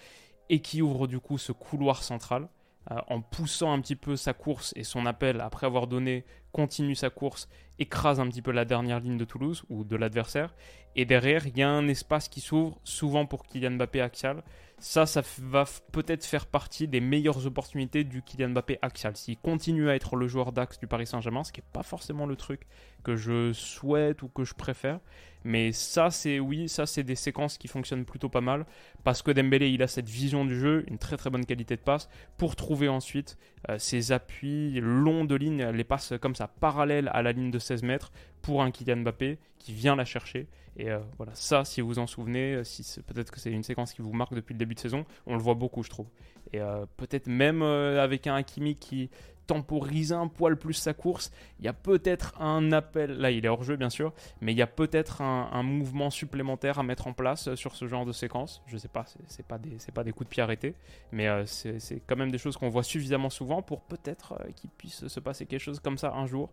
et 0.49 0.59
qui 0.59 0.83
ouvre 0.83 1.07
du 1.07 1.19
coup 1.19 1.39
ce 1.39 1.51
couloir 1.51 2.03
central. 2.03 2.47
Euh, 2.89 2.95
en 3.09 3.21
poussant 3.21 3.71
un 3.71 3.79
petit 3.79 3.95
peu 3.95 4.15
sa 4.15 4.33
course 4.33 4.73
et 4.75 4.83
son 4.83 5.05
appel 5.05 5.39
après 5.39 5.67
avoir 5.67 5.85
donné 5.85 6.25
continue 6.51 6.95
sa 6.95 7.11
course, 7.11 7.47
écrase 7.77 8.19
un 8.19 8.27
petit 8.27 8.41
peu 8.41 8.51
la 8.51 8.65
dernière 8.65 8.99
ligne 8.99 9.17
de 9.17 9.23
Toulouse 9.23 9.63
ou 9.69 9.83
de 9.83 9.95
l'adversaire. 9.95 10.55
Et 10.95 11.05
derrière, 11.05 11.45
il 11.45 11.55
y 11.55 11.61
a 11.61 11.69
un 11.69 11.87
espace 11.87 12.27
qui 12.27 12.41
s'ouvre, 12.41 12.79
souvent 12.83 13.27
pour 13.27 13.45
Kylian 13.45 13.71
Mbappé 13.71 14.01
axial. 14.01 14.43
Ça, 14.83 15.05
ça 15.05 15.21
va 15.43 15.65
peut-être 15.91 16.25
faire 16.25 16.47
partie 16.47 16.87
des 16.87 17.01
meilleures 17.01 17.45
opportunités 17.45 18.03
du 18.03 18.23
Kylian 18.23 18.49
Mbappé 18.49 18.79
axial. 18.81 19.15
S'il 19.15 19.37
continue 19.37 19.87
à 19.91 19.95
être 19.95 20.15
le 20.15 20.27
joueur 20.27 20.51
d'axe 20.51 20.79
du 20.79 20.87
Paris 20.87 21.05
Saint-Germain, 21.05 21.43
ce 21.43 21.51
qui 21.51 21.59
n'est 21.59 21.67
pas 21.71 21.83
forcément 21.83 22.25
le 22.25 22.35
truc 22.35 22.61
que 23.03 23.15
je 23.15 23.53
souhaite 23.53 24.23
ou 24.23 24.27
que 24.27 24.43
je 24.43 24.55
préfère, 24.55 24.99
mais 25.43 25.71
ça, 25.71 26.09
c'est 26.09 26.39
oui, 26.39 26.67
ça, 26.67 26.87
c'est 26.87 27.03
des 27.03 27.13
séquences 27.13 27.59
qui 27.59 27.67
fonctionnent 27.67 28.05
plutôt 28.05 28.27
pas 28.27 28.41
mal 28.41 28.65
parce 29.03 29.21
que 29.21 29.29
Dembélé, 29.29 29.69
il 29.69 29.83
a 29.83 29.87
cette 29.87 30.09
vision 30.09 30.45
du 30.45 30.59
jeu, 30.59 30.83
une 30.87 30.97
très 30.97 31.15
très 31.15 31.29
bonne 31.29 31.45
qualité 31.45 31.75
de 31.75 31.81
passe 31.81 32.09
pour 32.39 32.55
trouver 32.55 32.89
ensuite 32.89 33.37
euh, 33.69 33.77
ses 33.77 34.11
appuis 34.11 34.79
longs 34.81 35.25
de 35.25 35.35
ligne, 35.35 35.63
les 35.63 35.83
passes 35.83 36.13
comme 36.19 36.33
ça, 36.33 36.47
parallèles 36.47 37.11
à 37.13 37.21
la 37.21 37.33
ligne 37.33 37.51
de 37.51 37.59
16 37.59 37.83
mètres 37.83 38.11
pour 38.41 38.63
un 38.63 38.71
Kylian 38.71 38.97
Mbappé 38.97 39.37
qui 39.59 39.73
vient 39.73 39.95
la 39.95 40.05
chercher. 40.05 40.47
Et 40.77 40.89
euh, 40.89 40.99
voilà, 41.17 41.33
ça, 41.35 41.65
si 41.65 41.81
vous 41.81 41.99
en 41.99 42.07
souvenez, 42.07 42.55
euh, 42.55 42.63
si 42.63 43.01
peut-être 43.01 43.31
que 43.31 43.39
c'est 43.39 43.51
une 43.51 43.63
séquence 43.63 43.93
qui 43.93 44.01
vous 44.01 44.13
marque 44.13 44.33
depuis 44.33 44.53
le 44.53 44.59
début 44.59 44.75
de 44.75 44.79
saison, 44.79 45.05
on 45.25 45.35
le 45.35 45.41
voit 45.41 45.53
beaucoup, 45.53 45.83
je 45.83 45.89
trouve. 45.89 46.07
Et 46.53 46.59
peut-être 46.97 47.27
même 47.27 47.61
avec 47.61 48.27
un 48.27 48.35
Hakimi 48.35 48.75
qui 48.75 49.09
temporiser 49.51 50.15
un 50.15 50.27
poil 50.27 50.55
plus 50.55 50.73
sa 50.75 50.93
course. 50.93 51.29
Il 51.59 51.65
y 51.65 51.67
a 51.67 51.73
peut-être 51.73 52.39
un 52.39 52.71
appel, 52.71 53.17
là 53.17 53.31
il 53.31 53.45
est 53.45 53.49
hors 53.49 53.63
jeu 53.63 53.75
bien 53.75 53.89
sûr, 53.89 54.13
mais 54.39 54.53
il 54.53 54.57
y 54.57 54.61
a 54.61 54.67
peut-être 54.67 55.21
un, 55.21 55.63
mouvement 55.63 56.09
supplémentaire 56.09 56.79
à 56.79 56.83
mettre 56.83 57.07
en 57.07 57.13
place 57.13 57.53
sur 57.55 57.75
ce 57.75 57.85
genre 57.85 58.05
de 58.05 58.13
séquence. 58.13 58.63
Je 58.67 58.77
sais 58.77 58.87
pas, 58.87 59.05
c'est 59.27 59.45
pas, 59.45 59.57
des, 59.57 59.77
pas 59.93 60.05
des 60.05 60.13
coups 60.13 60.29
de 60.29 60.29
pied 60.29 60.41
arrêtés, 60.41 60.73
mais 61.11 61.27
euh, 61.27 61.45
c'est 61.45 62.01
quand 62.07 62.15
même 62.15 62.31
des 62.31 62.37
choses 62.37 62.55
qu'on 62.55 62.69
voit 62.69 62.83
suffisamment 62.83 63.29
souvent 63.29 63.61
pour 63.61 63.81
peut-être 63.81 64.33
euh, 64.39 64.51
qu'il 64.55 64.69
puisse 64.69 65.07
se 65.07 65.19
passer 65.19 65.45
quelque 65.45 65.59
chose 65.59 65.81
comme 65.81 65.97
ça 65.97 66.13
un 66.13 66.27
jour. 66.27 66.49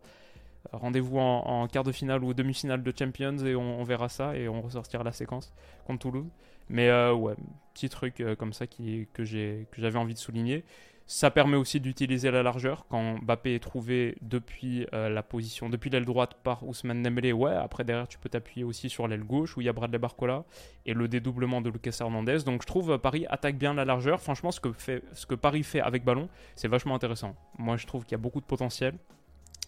Euh, 0.67 0.77
rendez-vous 0.77 1.19
en, 1.19 1.67
quart 1.69 1.85
de 1.85 1.93
finale 1.93 2.25
ou 2.25 2.35
demi-finale 2.35 2.83
de 2.83 2.93
Champions 2.97 3.39
et 3.39 3.55
on, 3.55 3.83
verra 3.85 4.09
ça 4.09 4.37
et 4.37 4.49
on 4.49 4.61
ressortira 4.61 5.05
la 5.05 5.13
séquence 5.13 5.53
contre 5.87 6.01
Toulouse. 6.01 6.29
Mais 6.69 6.91
ouais, 7.11 7.35
petit 7.73 7.89
truc 7.89 8.23
comme 8.39 8.53
ça 8.53 8.67
qui, 8.67 9.09
que 9.15 9.25
j'avais 9.25 9.97
envie 9.97 10.13
de 10.13 10.19
souligner. 10.19 10.65
Ça 11.11 11.31
permet 11.31 11.57
aussi 11.57 11.81
d'utiliser 11.81 12.31
la 12.31 12.43
largeur 12.43 12.85
quand 12.91 13.17
Mbappé 13.23 13.55
est 13.55 13.61
trouvé 13.61 14.19
depuis 14.21 14.87
euh, 14.93 15.09
la 15.09 15.23
position, 15.23 15.71
depuis 15.71 15.89
l'aile 15.89 16.05
droite 16.05 16.35
par 16.45 16.69
Ousmane 16.69 17.03
Dembélé. 17.03 17.33
Ouais, 17.33 17.55
après 17.55 17.83
derrière 17.83 18.07
tu 18.07 18.19
peux 18.19 18.29
t'appuyer 18.29 18.63
aussi 18.63 18.91
sur 18.91 19.09
l'aile 19.09 19.25
gauche 19.25 19.57
où 19.57 19.63
il 19.63 19.65
y 19.65 19.71
a 19.71 19.73
Bradley 19.73 19.97
Barcola 19.97 20.45
et 20.85 20.93
le 20.93 21.09
dédoublement 21.09 21.63
de 21.63 21.71
Lucas 21.71 21.97
Hernandez. 21.99 22.41
Donc 22.45 22.61
je 22.61 22.67
trouve 22.67 22.91
euh, 22.91 22.99
Paris 22.99 23.25
attaque 23.31 23.57
bien 23.57 23.73
la 23.73 23.87
largeur. 23.87 24.21
Franchement, 24.21 24.51
ce 24.51 24.61
que, 24.61 24.71
fait, 24.71 25.03
ce 25.15 25.25
que 25.25 25.35
Paris 25.35 25.63
fait 25.63 25.81
avec 25.81 26.05
ballon, 26.05 26.29
c'est 26.57 26.69
vachement 26.69 26.95
intéressant. 26.95 27.35
Moi, 27.57 27.79
je 27.79 27.87
trouve 27.87 28.05
qu'il 28.05 28.13
y 28.13 28.17
a 28.17 28.23
beaucoup 28.23 28.43
de 28.43 28.47
potentiel. 28.47 28.93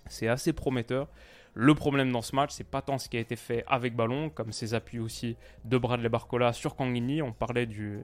C'est 0.06 0.28
assez 0.28 0.52
prometteur. 0.52 1.08
Le 1.54 1.74
problème 1.74 2.12
dans 2.12 2.22
ce 2.22 2.36
match, 2.36 2.50
c'est 2.52 2.64
pas 2.64 2.80
tant 2.80 2.98
ce 2.98 3.08
qui 3.08 3.16
a 3.16 3.20
été 3.20 3.34
fait 3.34 3.64
avec 3.66 3.96
ballon, 3.96 4.30
comme 4.30 4.52
ses 4.52 4.74
appuis 4.74 5.00
aussi 5.00 5.36
de 5.64 5.78
Bradley 5.78 6.08
Barcola 6.08 6.52
sur 6.52 6.76
Kangini. 6.76 7.22
On 7.22 7.32
parlait 7.32 7.66
de 7.66 8.00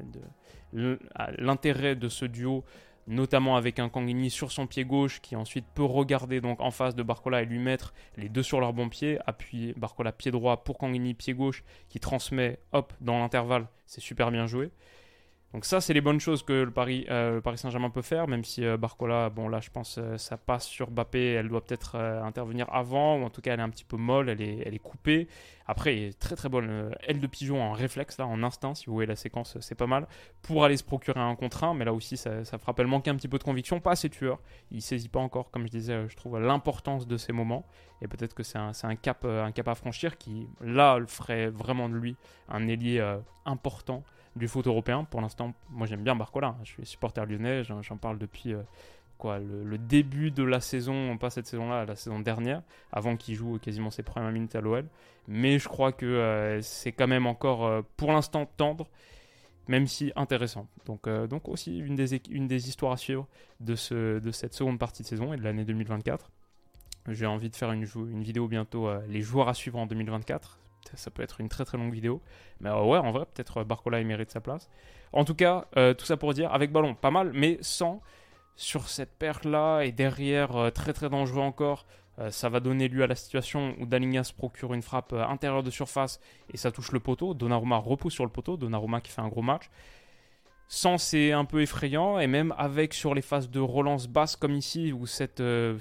l'intérêt 0.73 1.95
de 1.95 2.09
ce 2.09 2.25
duo 2.25 2.65
notamment 3.07 3.57
avec 3.57 3.79
un 3.79 3.89
Kangini 3.89 4.31
sur 4.31 4.53
son 4.53 4.67
pied 4.67 4.85
gauche 4.85 5.21
qui 5.21 5.37
ensuite 5.37 5.67
peut 5.75 5.85
regarder 5.85 6.41
donc 6.41 6.61
en 6.61 6.71
face 6.71 6.95
de 6.95 7.03
Barcola 7.03 7.43
et 7.43 7.45
lui 7.45 7.59
mettre 7.59 7.95
les 8.17 8.29
deux 8.29 8.43
sur 8.43 8.61
leur 8.61 8.73
bon 8.73 8.89
pied, 8.89 9.19
appuyer 9.27 9.75
Barcola 9.77 10.13
pied 10.13 10.31
droit 10.31 10.65
pour 10.65 10.79
Kangini 10.79 11.15
pied 11.15 11.35
gauche 11.35 11.63
qui 11.89 12.01
transmet 12.01 12.59
hop 12.73 12.93
dans 13.01 13.19
l'intervalle, 13.19 13.67
c'est 13.87 14.01
super 14.01 14.31
bien 14.31 14.47
joué. 14.47 14.71
Donc 15.53 15.65
ça, 15.65 15.81
c'est 15.81 15.95
les 15.95 16.01
bonnes 16.01 16.21
choses 16.21 16.43
que 16.43 16.53
le 16.53 16.71
Paris, 16.71 17.07
euh, 17.09 17.41
Saint-Germain 17.55 17.89
peut 17.89 18.03
faire, 18.03 18.27
même 18.27 18.45
si 18.45 18.65
euh, 18.65 18.77
Barcola, 18.77 19.31
bon 19.31 19.49
là, 19.49 19.61
je 19.61 19.71
pense 19.71 19.97
euh, 19.97 20.19
ça 20.19 20.37
passe 20.37 20.67
sur 20.67 20.91
Bappé, 20.91 21.33
elle 21.33 21.49
doit 21.49 21.65
peut-être 21.65 21.97
intervenir 21.97 22.67
avant, 22.73 23.17
ou 23.17 23.25
en 23.25 23.31
tout 23.31 23.41
cas, 23.41 23.55
elle 23.55 23.61
est 23.61 23.63
un 23.63 23.71
petit 23.71 23.85
peu 23.85 23.97
molle, 23.97 24.29
elle 24.29 24.43
est, 24.43 24.63
elle 24.67 24.75
est 24.75 24.81
coupée. 24.81 25.29
Après, 25.69 25.97
il 25.97 26.03
est 26.05 26.19
très 26.19 26.37
très 26.37 26.49
bonne 26.49 26.95
aile 27.07 27.21
de 27.21 27.27
pigeon 27.27 27.63
en 27.63 27.73
réflexe, 27.73 28.19
là, 28.19 28.27
en 28.27 28.43
instinct, 28.43 28.75
si 28.75 28.87
vous 28.87 28.95
voyez 28.95 29.07
la 29.07 29.17
séquence, 29.17 29.57
c'est 29.61 29.75
pas 29.75 29.87
mal, 29.87 30.07
pour 30.43 30.65
aller 30.65 30.77
se 30.77 30.85
procurer 30.85 31.21
un 31.21 31.35
contre 31.37 31.65
1, 31.65 31.75
mais 31.75 31.85
là 31.85 31.93
aussi, 31.93 32.17
ça, 32.17 32.45
ça 32.45 32.59
frappe, 32.59 32.79
elle 32.81 32.87
manque 32.87 33.09
un 33.09 33.17
petit 33.17 33.29
peu 33.29 33.39
de 33.39 33.45
conviction, 33.45 33.81
pas 33.81 33.93
assez 33.93 34.11
tueur, 34.11 34.41
il 34.71 34.83
saisit 34.83 35.09
pas 35.09 35.21
encore, 35.21 35.51
comme 35.51 35.67
je 35.67 35.71
disais, 35.71 36.09
je 36.09 36.17
trouve 36.17 36.39
l'importance 36.39 37.07
de 37.07 37.17
ces 37.17 37.33
moments, 37.33 37.67
et 38.03 38.09
peut-être 38.09 38.35
que 38.35 38.43
c'est 38.43 38.59
un, 38.59 38.73
un, 38.83 38.97
cap, 38.97 39.25
un 39.25 39.53
cap 39.53 39.69
à 39.69 39.75
franchir 39.75 40.19
qui, 40.19 40.49
là, 40.61 40.99
le 40.99 41.07
ferait 41.07 41.49
vraiment 41.49 41.89
de 41.89 41.95
lui 41.95 42.17
un 42.49 42.69
ailier 42.69 43.01
important 43.45 44.05
du 44.37 44.49
foot 44.49 44.67
européen. 44.67 45.05
Pour 45.05 45.21
l'instant, 45.21 45.55
moi 45.71 45.87
j'aime 45.87 46.03
bien 46.03 46.15
Barcola. 46.15 46.57
Je 46.63 46.73
suis 46.73 46.87
supporter 46.87 47.27
lyonnais, 47.27 47.65
j'en 47.65 47.97
parle 47.97 48.19
depuis 48.19 48.55
euh, 48.55 48.63
quoi, 49.19 49.39
le, 49.39 49.79
début 49.79 50.31
de 50.31 50.45
la 50.45 50.61
saison, 50.61 51.17
pas 51.19 51.31
cette 51.31 51.47
saison-là, 51.47 51.85
la 51.87 51.97
saison 51.97 52.21
dernière, 52.21 52.63
avant 52.93 53.17
qu'il 53.17 53.35
joue 53.35 53.59
quasiment 53.59 53.91
ses 53.91 54.03
premières 54.03 54.31
minutes 54.31 54.55
à 54.55 54.61
l'OL. 54.61 54.87
Mais 55.27 55.59
je 55.59 55.69
crois 55.69 55.93
que 55.93 56.07
euh, 56.07 56.61
c'est 56.63 56.93
quand 56.93 57.09
même 57.09 57.27
encore 57.27 57.67
euh, 57.67 57.83
pour 57.97 58.13
l'instant 58.13 58.47
tendre, 58.57 58.89
même 59.69 59.87
si 59.87 60.13
intéressant. 60.15 60.69
Donc, 60.85 61.09
aussi 61.49 61.79
une 61.79 61.97
des, 61.97 62.69
histoires 62.69 62.93
à 62.93 62.97
suivre 62.97 63.27
de 63.59 63.75
cette 63.75 64.55
seconde 64.55 64.79
partie 64.79 65.03
de 65.03 65.09
saison 65.09 65.33
et 65.33 65.37
de 65.37 65.43
l'année 65.43 65.65
2024. 65.65 66.31
J'ai 67.09 67.27
envie 67.27 67.51
de 67.51 67.57
faire 67.57 67.73
une, 67.73 67.87
une 67.97 68.23
vidéo 68.23 68.47
bientôt, 68.47 68.89
les 69.09 69.23
joueurs 69.23 69.49
à 69.49 69.55
suivre 69.55 69.79
en 69.79 69.87
2024 69.87 70.61
ça 70.95 71.11
peut 71.11 71.23
être 71.23 71.41
une 71.41 71.49
très 71.49 71.65
très 71.65 71.79
longue 71.79 71.93
vidéo. 71.93 72.21
Mais 72.61 72.71
euh, 72.71 72.83
ouais, 72.85 72.99
en 72.99 73.13
vrai, 73.13 73.27
peut-être 73.27 73.59
euh, 73.59 73.65
Barcola 73.65 74.01
il 74.01 74.07
mérite 74.07 74.31
sa 74.31 74.41
place. 74.41 74.69
En 75.13 75.25
tout 75.25 75.35
cas, 75.35 75.67
euh, 75.77 75.95
tout 75.95 76.05
ça 76.05 76.17
pour 76.17 76.35
dire, 76.35 76.53
avec 76.53 76.73
ballon, 76.73 76.95
pas 76.95 77.11
mal, 77.11 77.33
mais 77.33 77.59
sans 77.61 78.01
sur 78.57 78.89
cette 78.89 79.13
perte 79.19 79.45
là 79.45 79.83
et 79.83 79.93
derrière, 79.93 80.71
très 80.73 80.95
très 80.95 81.11
dangereux 81.11 81.43
encore. 81.43 81.85
ça 82.31 82.49
va 82.49 82.61
donner 82.61 82.89
lieu 82.89 83.03
à 83.03 83.07
la 83.07 83.15
situation 83.15 83.75
où 83.79 83.85
Dalinga 83.85 84.25
se 84.25 84.33
procure 84.33 84.73
une 84.73 84.81
frappe 84.81 85.13
intérieure 85.13 85.63
de 85.63 85.71
surface 85.71 86.21
et 86.51 86.57
ça 86.57 86.73
touche 86.73 86.93
le 86.93 87.01
poteau. 87.01 87.35
Donnarumma 87.35 87.77
repousse 87.77 88.15
sur 88.15 88.25
le 88.25 88.31
poteau. 88.31 88.57
Donnarumma 88.57 89.03
qui 89.03 89.13
fait 89.13 89.21
un 89.21 89.29
gros 89.29 89.43
match. 89.43 89.69
Sans, 90.69 90.99
c'est 90.99 91.33
un 91.33 91.45
peu 91.45 91.63
effrayant. 91.63 92.19
Et 92.19 92.27
même 92.27 92.55
avec 92.59 92.95
sur 92.95 93.15
les 93.15 93.23
phases 93.23 93.51
de 93.51 93.61
relance 93.61 94.09
basse 94.09 94.37
comme 94.37 94.55
ici, 94.55 94.93
où 94.93 95.07
cette 95.07 95.41
euh, 95.41 95.79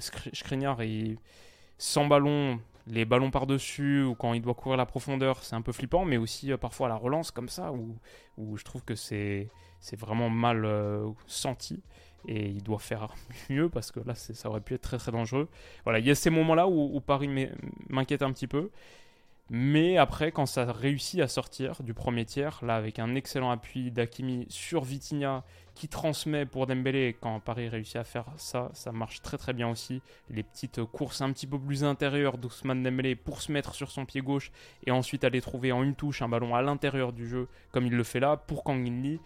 est 0.80 1.16
sans 1.78 2.06
ballon, 2.06 2.60
les 2.86 3.04
ballons 3.04 3.30
par-dessus 3.30 4.02
ou 4.02 4.14
quand 4.14 4.32
il 4.34 4.42
doit 4.42 4.54
courir 4.54 4.76
la 4.76 4.86
profondeur, 4.86 5.42
c'est 5.42 5.56
un 5.56 5.62
peu 5.62 5.72
flippant, 5.72 6.04
mais 6.04 6.16
aussi 6.16 6.52
euh, 6.52 6.56
parfois 6.56 6.88
la 6.88 6.96
relance 6.96 7.30
comme 7.30 7.48
ça, 7.48 7.72
où, 7.72 7.96
où 8.36 8.56
je 8.56 8.64
trouve 8.64 8.84
que 8.84 8.94
c'est 8.94 9.50
vraiment 9.92 10.30
mal 10.30 10.64
euh, 10.64 11.08
senti 11.26 11.82
et 12.28 12.48
il 12.48 12.62
doit 12.62 12.78
faire 12.78 13.08
mieux 13.50 13.68
parce 13.68 13.92
que 13.92 14.00
là 14.00 14.14
ça 14.14 14.48
aurait 14.48 14.60
pu 14.60 14.74
être 14.74 14.82
très 14.82 14.98
très 14.98 15.12
dangereux. 15.12 15.48
Voilà, 15.84 15.98
il 15.98 16.06
y 16.06 16.10
a 16.10 16.14
ces 16.14 16.30
moments-là 16.30 16.68
où, 16.68 16.96
où 16.96 17.00
Paris 17.00 17.28
m'inquiète 17.88 18.22
un 18.22 18.32
petit 18.32 18.46
peu. 18.46 18.70
Mais 19.48 19.96
après, 19.96 20.32
quand 20.32 20.46
ça 20.46 20.72
réussit 20.72 21.20
à 21.20 21.28
sortir 21.28 21.80
du 21.84 21.94
premier 21.94 22.24
tiers, 22.24 22.58
là 22.64 22.74
avec 22.74 22.98
un 22.98 23.14
excellent 23.14 23.50
appui 23.50 23.92
d'Akimi 23.92 24.46
sur 24.48 24.82
Vitinha 24.82 25.44
qui 25.76 25.88
transmet 25.88 26.46
pour 26.46 26.66
Dembélé, 26.66 27.16
quand 27.20 27.38
Paris 27.38 27.68
réussit 27.68 27.96
à 27.96 28.04
faire 28.04 28.24
ça, 28.36 28.70
ça 28.72 28.90
marche 28.92 29.20
très 29.20 29.36
très 29.36 29.52
bien 29.52 29.68
aussi. 29.68 30.00
Les 30.30 30.42
petites 30.42 30.82
courses 30.82 31.20
un 31.20 31.30
petit 31.32 31.46
peu 31.46 31.58
plus 31.58 31.84
intérieures 31.84 32.38
d'Ousmane 32.38 32.82
Dembélé 32.82 33.14
pour 33.14 33.42
se 33.42 33.52
mettre 33.52 33.74
sur 33.74 33.90
son 33.90 34.06
pied 34.06 34.22
gauche 34.22 34.50
et 34.86 34.90
ensuite 34.90 35.22
aller 35.22 35.40
trouver 35.40 35.72
en 35.72 35.82
une 35.82 35.94
touche 35.94 36.22
un 36.22 36.28
ballon 36.28 36.54
à 36.54 36.62
l'intérieur 36.62 37.12
du 37.12 37.28
jeu 37.28 37.46
comme 37.70 37.86
il 37.86 37.94
le 37.94 38.04
fait 38.04 38.20
là 38.20 38.36
pour 38.36 38.64
Kang 38.64 38.84
Lee 38.84 39.20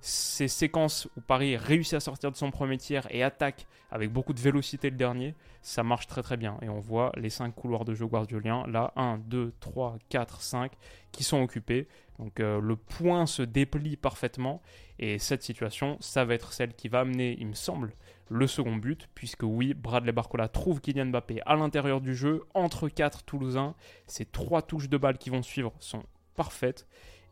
ces 0.00 0.48
séquences 0.48 1.08
où 1.16 1.20
Paris 1.20 1.56
réussit 1.56 1.94
à 1.94 2.00
sortir 2.00 2.30
de 2.30 2.36
son 2.36 2.50
premier 2.50 2.78
tiers 2.78 3.06
et 3.10 3.22
attaque 3.22 3.66
avec 3.90 4.10
beaucoup 4.10 4.32
de 4.32 4.40
vélocité 4.40 4.88
le 4.90 4.96
dernier, 4.96 5.34
ça 5.62 5.82
marche 5.82 6.06
très 6.06 6.22
très 6.22 6.36
bien. 6.36 6.56
Et 6.62 6.68
on 6.68 6.78
voit 6.78 7.12
les 7.16 7.28
5 7.28 7.54
couloirs 7.54 7.84
de 7.84 7.94
jeu 7.94 8.06
guardiolien, 8.06 8.66
là 8.66 8.92
1, 8.96 9.18
2, 9.18 9.52
3, 9.60 9.98
4, 10.08 10.40
5, 10.40 10.72
qui 11.12 11.22
sont 11.22 11.42
occupés. 11.42 11.86
Donc 12.20 12.38
euh, 12.38 12.60
le 12.60 12.76
point 12.76 13.26
se 13.26 13.42
déplie 13.42 13.96
parfaitement. 13.96 14.62
Et 14.98 15.18
cette 15.18 15.42
situation, 15.42 15.96
ça 16.00 16.24
va 16.24 16.34
être 16.34 16.52
celle 16.52 16.74
qui 16.74 16.88
va 16.88 17.00
amener, 17.00 17.34
il 17.40 17.46
me 17.46 17.54
semble, 17.54 17.94
le 18.28 18.46
second 18.46 18.76
but, 18.76 19.08
puisque 19.14 19.42
oui, 19.42 19.72
Bradley 19.72 20.12
Barcola 20.12 20.46
trouve 20.48 20.80
Kylian 20.80 21.06
Mbappé 21.06 21.40
à 21.46 21.56
l'intérieur 21.56 22.02
du 22.02 22.14
jeu, 22.14 22.44
entre 22.52 22.88
4 22.88 23.24
Toulousains. 23.24 23.74
Ces 24.06 24.26
trois 24.26 24.60
touches 24.60 24.90
de 24.90 24.98
balle 24.98 25.16
qui 25.16 25.30
vont 25.30 25.42
suivre 25.42 25.72
sont 25.80 26.04
parfaites. 26.36 26.86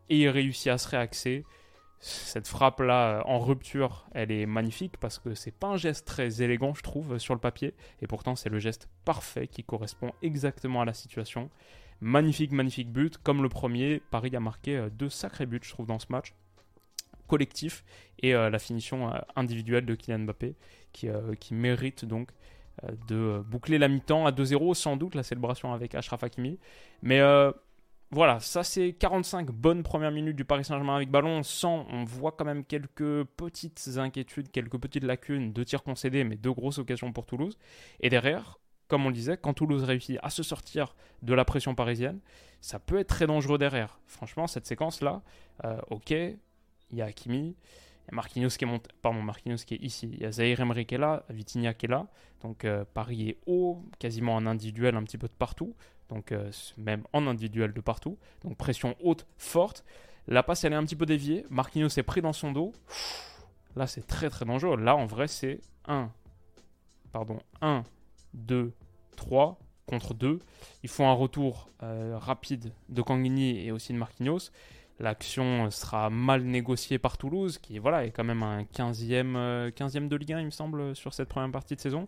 Et 0.09 0.17
il 0.17 0.29
réussit 0.29 0.69
à 0.69 0.79
se 0.79 0.89
réaxer 0.89 1.45
cette 1.99 2.47
frappe 2.47 2.79
là 2.79 3.23
en 3.25 3.39
rupture, 3.39 4.07
elle 4.13 4.31
est 4.31 4.45
magnifique 4.45 4.95
parce 4.97 5.19
que 5.19 5.33
c'est 5.33 5.51
pas 5.51 5.67
un 5.67 5.75
geste 5.75 6.07
très 6.07 6.41
élégant, 6.41 6.73
je 6.73 6.81
trouve, 6.81 7.17
sur 7.17 7.33
le 7.33 7.41
papier, 7.41 7.75
et 8.01 8.07
pourtant 8.07 8.37
c'est 8.37 8.47
le 8.47 8.57
geste 8.57 8.87
parfait 9.03 9.47
qui 9.47 9.65
correspond 9.65 10.13
exactement 10.21 10.81
à 10.81 10.85
la 10.85 10.93
situation. 10.93 11.49
Magnifique, 12.01 12.51
magnifique 12.51 12.91
but, 12.91 13.17
comme 13.17 13.43
le 13.43 13.49
premier. 13.49 14.01
Paris 14.11 14.35
a 14.35 14.39
marqué 14.39 14.77
euh, 14.77 14.89
deux 14.89 15.09
sacrés 15.09 15.45
buts, 15.45 15.59
je 15.61 15.69
trouve, 15.69 15.85
dans 15.85 15.99
ce 15.99 16.07
match. 16.09 16.33
collectif 17.27 17.83
et 18.21 18.33
la 18.33 18.59
finition 18.59 19.13
individuelle 19.37 19.85
de 19.85 19.95
Kylian 19.95 20.19
Mbappé 20.19 20.55
qui, 20.91 21.07
qui 21.39 21.53
mérite 21.53 22.03
donc 22.03 22.31
de 23.07 23.41
boucler 23.45 23.77
la 23.77 23.87
mi-temps 23.87 24.25
à 24.25 24.31
2-0, 24.31 24.73
sans 24.73 24.97
doute 24.97 25.15
la 25.15 25.23
célébration 25.23 25.71
avec 25.71 25.95
Ashraf 25.95 26.23
Hakimi. 26.23 26.59
Mais 27.01 27.21
voilà, 28.11 28.39
ça 28.39 28.63
c'est 28.63 28.93
45 28.93 29.51
bonnes 29.51 29.83
premières 29.83 30.11
minutes 30.11 30.35
du 30.35 30.43
Paris 30.43 30.65
Saint-Germain 30.65 30.95
avec 30.95 31.11
ballon. 31.11 31.43
Sans, 31.43 31.85
on 31.91 32.05
voit 32.05 32.31
quand 32.31 32.45
même 32.45 32.65
quelques 32.65 33.23
petites 33.23 33.87
inquiétudes, 33.97 34.49
quelques 34.49 34.79
petites 34.79 35.03
lacunes, 35.03 35.53
deux 35.53 35.63
tirs 35.63 35.83
concédés, 35.83 36.23
mais 36.23 36.35
deux 36.35 36.51
grosses 36.51 36.79
occasions 36.79 37.13
pour 37.13 37.27
Toulouse. 37.27 37.59
Et 37.99 38.09
derrière, 38.09 38.59
comme 38.89 39.05
on 39.05 39.09
le 39.09 39.15
disait, 39.15 39.37
quand 39.37 39.53
Toulouse 39.53 39.83
réussit 39.83 40.19
à 40.21 40.29
se 40.29 40.43
sortir 40.43 40.95
de 41.21 41.33
la 41.33 41.45
pression 41.45 41.75
parisienne, 41.75 42.19
ça 42.59 42.79
peut 42.79 42.99
être 42.99 43.07
très 43.07 43.27
dangereux 43.27 43.57
derrière. 43.57 43.99
Franchement, 44.05 44.47
cette 44.47 44.65
séquence-là, 44.65 45.21
euh, 45.63 45.79
ok, 45.89 46.11
il 46.11 46.37
y 46.91 47.01
a 47.01 47.05
Hakimi, 47.05 47.37
il 47.39 48.09
y 48.09 48.11
a 48.11 48.15
Marquinhos 48.15 48.49
qui 48.49 48.65
est, 48.65 48.91
pardon, 49.01 49.21
Marquinhos 49.21 49.63
qui 49.65 49.75
est 49.75 49.81
ici, 49.81 50.09
il 50.11 50.19
y 50.19 50.25
a 50.25 50.31
Zahir 50.33 50.59
Emery 50.59 50.85
qui 50.85 50.95
est 50.95 50.97
là, 50.97 51.23
Vitinha 51.29 51.73
qui 51.73 51.85
est 51.85 51.89
là, 51.89 52.07
donc 52.41 52.65
euh, 52.65 52.83
Paris 52.93 53.29
est 53.29 53.37
haut, 53.45 53.81
quasiment 53.99 54.35
en 54.35 54.45
individuel 54.45 54.97
un 54.97 55.03
petit 55.03 55.17
peu 55.17 55.27
de 55.27 55.33
partout 55.33 55.73
donc 56.09 56.31
euh, 56.31 56.51
même 56.77 57.03
en 57.13 57.27
individuel 57.27 57.71
de 57.71 57.81
partout. 57.81 58.17
Donc 58.43 58.57
pression 58.57 58.95
haute, 59.01 59.25
forte. 59.37 59.85
La 60.27 60.43
passe, 60.43 60.63
elle 60.63 60.73
est 60.73 60.75
un 60.77 60.83
petit 60.83 60.95
peu 60.95 61.05
déviée. 61.05 61.45
Marquinhos 61.49 61.97
est 61.97 62.03
pris 62.03 62.21
dans 62.21 62.33
son 62.33 62.51
dos. 62.51 62.73
Là, 63.75 63.87
c'est 63.87 64.05
très 64.05 64.29
très 64.29 64.45
dangereux. 64.45 64.77
Là, 64.77 64.95
en 64.95 65.05
vrai, 65.05 65.27
c'est 65.27 65.61
1, 65.85 66.11
pardon, 67.11 67.39
1, 67.61 67.83
2, 68.33 68.73
3 69.15 69.59
contre 69.85 70.13
2. 70.13 70.39
Il 70.83 70.89
faut 70.89 71.03
un 71.03 71.13
retour 71.13 71.69
euh, 71.83 72.17
rapide 72.17 72.71
de 72.89 73.01
Kangini 73.01 73.65
et 73.65 73.71
aussi 73.71 73.93
de 73.93 73.97
Marquinhos. 73.97 74.51
L'action 74.99 75.71
sera 75.71 76.09
mal 76.09 76.43
négociée 76.43 76.99
par 76.99 77.17
Toulouse, 77.17 77.57
qui 77.57 77.79
voilà, 77.79 78.05
est 78.05 78.11
quand 78.11 78.25
même 78.25 78.43
un 78.43 78.63
15e, 78.63 79.71
15e 79.71 80.05
euh, 80.05 80.07
de 80.07 80.15
Ligue 80.15 80.33
1, 80.33 80.39
il 80.41 80.45
me 80.45 80.51
semble, 80.51 80.95
sur 80.95 81.13
cette 81.13 81.29
première 81.29 81.51
partie 81.51 81.75
de 81.75 81.79
saison. 81.79 82.07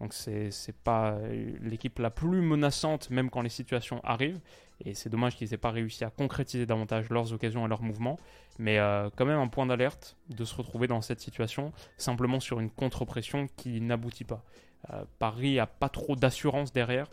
Donc 0.00 0.12
c'est 0.12 0.50
pas 0.82 1.16
l'équipe 1.60 2.00
la 2.00 2.10
plus 2.10 2.40
menaçante 2.40 3.10
même 3.10 3.30
quand 3.30 3.42
les 3.42 3.48
situations 3.48 4.00
arrivent. 4.02 4.40
Et 4.84 4.94
c'est 4.94 5.08
dommage 5.08 5.36
qu'ils 5.36 5.50
n'aient 5.50 5.56
pas 5.56 5.70
réussi 5.70 6.04
à 6.04 6.10
concrétiser 6.10 6.66
davantage 6.66 7.08
leurs 7.10 7.32
occasions 7.32 7.64
et 7.64 7.68
leurs 7.68 7.82
mouvements. 7.82 8.18
Mais 8.58 8.78
euh, 8.78 9.08
quand 9.16 9.24
même 9.24 9.38
un 9.38 9.48
point 9.48 9.66
d'alerte 9.66 10.16
de 10.30 10.44
se 10.44 10.54
retrouver 10.54 10.86
dans 10.86 11.00
cette 11.00 11.20
situation 11.20 11.72
simplement 11.96 12.40
sur 12.40 12.60
une 12.60 12.70
contre-pression 12.70 13.48
qui 13.56 13.80
n'aboutit 13.80 14.24
pas. 14.24 14.44
Euh, 14.92 15.04
Paris 15.18 15.58
a 15.58 15.66
pas 15.66 15.88
trop 15.88 16.16
d'assurance 16.16 16.72
derrière. 16.72 17.08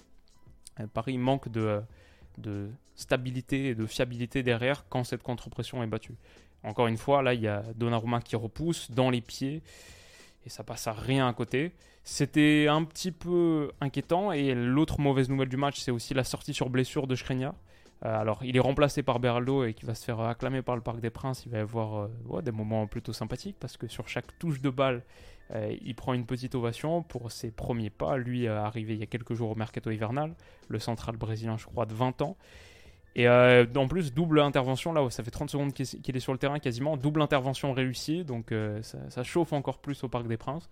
Euh, 0.79 0.87
Paris 0.87 1.17
manque 1.17 1.49
de, 1.49 1.81
stabilité 2.95 3.69
et 3.69 3.75
de 3.75 3.85
fiabilité 3.85 4.43
derrière 4.43 4.85
quand 4.89 5.03
cette 5.03 5.23
contre-pression 5.23 5.83
est 5.83 5.87
battue. 5.87 6.15
Encore 6.63 6.87
une 6.87 6.97
fois, 6.97 7.23
là 7.23 7.33
il 7.33 7.41
y 7.41 7.47
a 7.47 7.63
Donnarumma 7.75 8.21
qui 8.21 8.35
repousse 8.35 8.91
dans 8.91 9.09
les 9.09 9.21
pieds 9.21 9.63
et 10.45 10.49
ça 10.49 10.63
passe 10.63 10.87
à 10.87 10.93
rien 10.93 11.27
à 11.27 11.33
côté. 11.33 11.73
C'était 12.03 12.67
un 12.67 12.83
petit 12.83 13.11
peu 13.11 13.71
inquiétant. 13.79 14.31
Et 14.31 14.55
l'autre 14.55 14.99
mauvaise 14.99 15.29
nouvelle 15.29 15.49
du 15.49 15.57
match, 15.57 15.79
c'est 15.79 15.91
aussi 15.91 16.13
la 16.13 16.23
sortie 16.23 16.53
sur 16.53 16.69
blessure 16.69 17.07
de 17.07 17.15
Skriniar. 17.15 17.53
Euh, 18.03 18.19
alors, 18.19 18.39
il 18.43 18.57
est 18.57 18.61
remplacé 18.61 19.03
par 19.03 19.19
Beraldo 19.19 19.63
et 19.63 19.73
qui 19.73 19.85
va 19.85 19.93
se 19.93 20.03
faire 20.03 20.19
acclamer 20.21 20.63
par 20.63 20.75
le 20.75 20.81
Parc 20.81 20.99
des 20.99 21.11
Princes. 21.11 21.43
Il 21.45 21.51
va 21.51 21.59
y 21.59 21.61
avoir 21.61 22.09
euh, 22.33 22.41
des 22.41 22.51
moments 22.51 22.87
plutôt 22.87 23.13
sympathiques 23.13 23.57
parce 23.59 23.77
que 23.77 23.87
sur 23.87 24.07
chaque 24.07 24.37
touche 24.39 24.61
de 24.61 24.71
balle, 24.71 25.03
euh, 25.53 25.75
il 25.81 25.95
prend 25.95 26.13
une 26.13 26.25
petite 26.25 26.55
ovation 26.55 27.03
pour 27.03 27.31
ses 27.31 27.51
premiers 27.51 27.89
pas. 27.89 28.17
Lui, 28.17 28.47
arrivé 28.47 28.93
il 28.93 28.99
y 28.99 29.03
a 29.03 29.07
quelques 29.07 29.33
jours 29.33 29.51
au 29.51 29.55
mercato 29.55 29.91
hivernal, 29.91 30.33
le 30.69 30.79
central 30.79 31.17
brésilien, 31.17 31.57
je 31.57 31.65
crois, 31.65 31.85
de 31.85 31.93
20 31.93 32.21
ans. 32.21 32.37
Et 33.15 33.27
en 33.27 33.87
plus, 33.89 34.13
double 34.13 34.39
intervention, 34.39 34.93
là, 34.93 35.09
ça 35.09 35.21
fait 35.21 35.31
30 35.31 35.49
secondes 35.49 35.73
qu'il 35.73 36.15
est 36.15 36.21
sur 36.21 36.31
le 36.31 36.39
terrain 36.39 36.59
quasiment, 36.59 36.95
double 36.95 37.21
intervention 37.21 37.73
réussie, 37.73 38.23
donc 38.23 38.53
ça, 38.83 39.09
ça, 39.09 39.23
chauffe 39.23 39.51
encore 39.51 39.79
plus 39.79 40.01
au 40.05 40.07
Parc 40.07 40.27
des 40.27 40.37
Princes. 40.37 40.69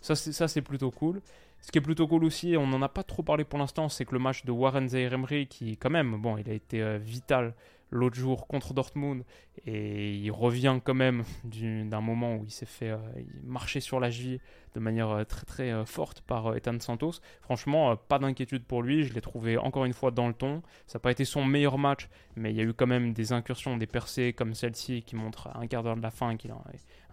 Ça, 0.00 0.14
c'est 0.16 0.62
plutôt 0.62 0.90
cool. 0.90 1.20
Ce 1.62 1.70
qui 1.70 1.78
est 1.78 1.82
plutôt 1.82 2.08
cool 2.08 2.24
aussi, 2.24 2.56
on 2.58 2.66
n'en 2.66 2.82
a 2.82 2.88
pas 2.88 3.04
trop 3.04 3.22
parlé 3.22 3.44
pour 3.44 3.58
l'instant, 3.58 3.88
c'est 3.88 4.04
que 4.04 4.12
le 4.12 4.18
match 4.18 4.44
de 4.44 4.50
Warren 4.50 4.88
Zaire 4.88 5.16
qui, 5.48 5.76
quand 5.76 5.90
même, 5.90 6.20
bon, 6.20 6.36
il 6.36 6.50
a 6.50 6.52
été 6.52 6.82
euh, 6.82 6.98
vital 6.98 7.54
l'autre 7.92 8.16
jour 8.16 8.46
contre 8.48 8.74
Dortmund 8.74 9.22
et 9.66 10.14
il 10.14 10.30
revient 10.30 10.80
quand 10.82 10.94
même 10.94 11.22
d'un 11.44 12.00
moment 12.00 12.36
où 12.36 12.44
il 12.44 12.50
s'est 12.50 12.66
fait 12.66 12.90
euh, 12.90 12.98
marcher 13.44 13.80
sur 13.80 14.00
la 14.00 14.10
cheville 14.10 14.40
de 14.74 14.80
manière 14.80 15.10
euh, 15.10 15.24
très 15.24 15.44
très 15.44 15.86
forte 15.86 16.22
par 16.22 16.56
Ethan 16.56 16.80
Santos. 16.80 17.20
Franchement, 17.42 17.96
pas 17.96 18.18
d'inquiétude 18.18 18.64
pour 18.64 18.82
lui, 18.82 19.04
je 19.04 19.12
l'ai 19.12 19.20
trouvé 19.20 19.58
encore 19.58 19.84
une 19.84 19.92
fois 19.92 20.10
dans 20.10 20.26
le 20.26 20.34
ton. 20.34 20.62
Ça 20.86 20.98
n'a 20.98 21.00
pas 21.00 21.12
été 21.12 21.24
son 21.24 21.44
meilleur 21.44 21.78
match, 21.78 22.08
mais 22.34 22.50
il 22.50 22.56
y 22.56 22.60
a 22.60 22.64
eu 22.64 22.72
quand 22.72 22.86
même 22.86 23.12
des 23.12 23.32
incursions, 23.32 23.76
des 23.76 23.86
percées 23.86 24.32
comme 24.32 24.54
celle-ci 24.54 25.02
qui 25.02 25.14
montrent 25.14 25.48
à 25.48 25.60
un 25.60 25.66
quart 25.66 25.82
d'heure 25.82 25.96
de 25.96 26.02
la 26.02 26.10
fin 26.10 26.36
qu'il 26.36 26.50
a 26.50 26.56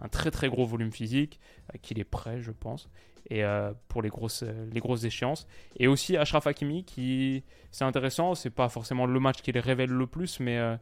un 0.00 0.08
très 0.08 0.30
très 0.30 0.48
gros 0.48 0.64
volume 0.64 0.90
physique, 0.92 1.38
qu'il 1.82 1.98
est 1.98 2.04
prêt, 2.04 2.40
je 2.40 2.52
pense 2.52 2.88
et 3.30 3.44
euh, 3.44 3.72
pour 3.88 4.02
les 4.02 4.08
grosses, 4.08 4.42
euh, 4.42 4.66
les 4.72 4.80
grosses 4.80 5.04
échéances. 5.04 5.46
Et 5.78 5.86
aussi 5.86 6.16
Ashraf 6.16 6.46
Hakimi, 6.46 6.84
qui 6.84 7.44
c'est 7.70 7.84
intéressant, 7.84 8.34
c'est 8.34 8.50
pas 8.50 8.68
forcément 8.68 9.06
le 9.06 9.20
match 9.20 9.40
qui 9.40 9.52
les 9.52 9.60
révèle 9.60 9.90
le 9.90 10.06
plus, 10.06 10.40
mais 10.40 10.58
euh, 10.58 10.76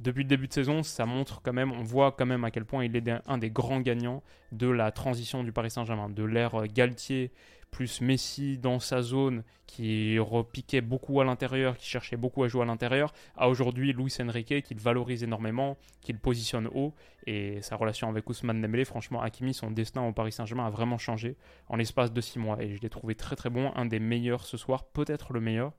depuis 0.00 0.22
le 0.22 0.28
début 0.28 0.46
de 0.46 0.52
saison, 0.52 0.82
ça 0.82 1.04
montre 1.04 1.42
quand 1.42 1.52
même, 1.52 1.72
on 1.72 1.82
voit 1.82 2.12
quand 2.12 2.26
même 2.26 2.44
à 2.44 2.50
quel 2.50 2.64
point 2.64 2.84
il 2.84 2.96
est 2.96 3.10
un 3.26 3.38
des 3.38 3.50
grands 3.50 3.80
gagnants 3.80 4.22
de 4.52 4.68
la 4.68 4.92
transition 4.92 5.42
du 5.42 5.52
Paris 5.52 5.70
Saint-Germain, 5.70 6.08
de 6.08 6.22
l'ère 6.22 6.66
Galtier 6.68 7.32
plus 7.70 8.00
Messi 8.00 8.58
dans 8.58 8.80
sa 8.80 9.02
zone 9.02 9.42
qui 9.66 10.18
repiquait 10.18 10.80
beaucoup 10.80 11.20
à 11.20 11.24
l'intérieur, 11.24 11.76
qui 11.76 11.88
cherchait 11.88 12.16
beaucoup 12.16 12.42
à 12.42 12.48
jouer 12.48 12.62
à 12.62 12.64
l'intérieur, 12.64 13.12
à 13.36 13.48
aujourd'hui 13.48 13.92
Luis 13.92 14.12
Enrique 14.20 14.62
qui 14.62 14.74
le 14.74 14.80
valorise 14.80 15.22
énormément, 15.22 15.76
qui 16.00 16.12
le 16.12 16.18
positionne 16.18 16.68
haut 16.74 16.92
et 17.26 17.62
sa 17.62 17.76
relation 17.76 18.08
avec 18.08 18.28
Ousmane 18.28 18.60
Dembélé, 18.60 18.84
franchement 18.84 19.22
Hakimi, 19.22 19.54
son 19.54 19.70
destin 19.70 20.02
au 20.02 20.12
Paris 20.12 20.32
Saint-Germain 20.32 20.66
a 20.66 20.70
vraiment 20.70 20.98
changé 20.98 21.36
en 21.68 21.76
l'espace 21.76 22.12
de 22.12 22.20
6 22.20 22.38
mois 22.38 22.60
et 22.62 22.76
je 22.76 22.80
l'ai 22.80 22.90
trouvé 22.90 23.14
très 23.14 23.36
très 23.36 23.50
bon, 23.50 23.72
un 23.76 23.86
des 23.86 24.00
meilleurs 24.00 24.44
ce 24.44 24.56
soir, 24.56 24.84
peut-être 24.84 25.32
le 25.32 25.40
meilleur. 25.40 25.72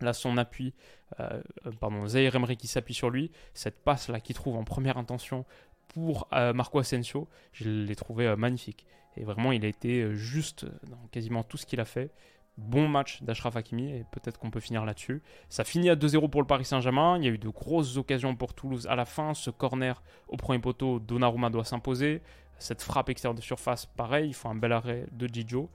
Là, 0.00 0.14
son 0.14 0.38
appui, 0.38 0.72
euh, 1.18 1.42
euh, 1.66 1.72
pardon, 1.78 2.06
Zaire 2.06 2.34
Emery 2.34 2.56
qui 2.56 2.68
s'appuie 2.68 2.94
sur 2.94 3.10
lui, 3.10 3.30
cette 3.52 3.84
passe 3.84 4.08
là 4.08 4.20
qu'il 4.20 4.34
trouve 4.34 4.56
en 4.56 4.64
première 4.64 4.96
intention 4.96 5.44
pour 5.88 6.28
euh, 6.32 6.52
Marco 6.54 6.78
Asensio, 6.78 7.28
je 7.52 7.68
l'ai 7.68 7.96
trouvé 7.96 8.34
magnifique. 8.36 8.86
Et 9.16 9.24
vraiment, 9.24 9.52
il 9.52 9.64
a 9.64 9.68
été 9.68 10.02
euh, 10.02 10.14
juste 10.14 10.66
dans 10.88 11.06
quasiment 11.10 11.42
tout 11.42 11.56
ce 11.56 11.66
qu'il 11.66 11.80
a 11.80 11.84
fait. 11.84 12.10
Bon 12.56 12.88
match 12.88 13.22
d'Ashraf 13.22 13.56
Hakimi 13.56 13.90
et 13.90 14.04
peut-être 14.10 14.38
qu'on 14.38 14.50
peut 14.50 14.60
finir 14.60 14.84
là-dessus. 14.84 15.22
Ça 15.48 15.64
finit 15.64 15.88
à 15.88 15.96
2-0 15.96 16.28
pour 16.28 16.42
le 16.42 16.46
Paris 16.46 16.64
Saint-Germain. 16.64 17.16
Il 17.18 17.24
y 17.24 17.28
a 17.28 17.30
eu 17.30 17.38
de 17.38 17.48
grosses 17.48 17.96
occasions 17.96 18.34
pour 18.36 18.54
Toulouse 18.54 18.86
à 18.88 18.96
la 18.96 19.04
fin. 19.04 19.34
Ce 19.34 19.50
corner 19.50 20.02
au 20.28 20.36
premier 20.36 20.58
poteau, 20.58 20.98
Donnarumma 20.98 21.48
doit 21.48 21.64
s'imposer. 21.64 22.20
Cette 22.58 22.82
frappe 22.82 23.08
extérieure 23.08 23.34
de 23.34 23.40
surface, 23.40 23.86
pareil, 23.86 24.28
il 24.28 24.34
faut 24.34 24.48
un 24.48 24.54
bel 24.54 24.72
arrêt 24.72 25.06
de 25.12 25.26
Gigio. 25.26 25.70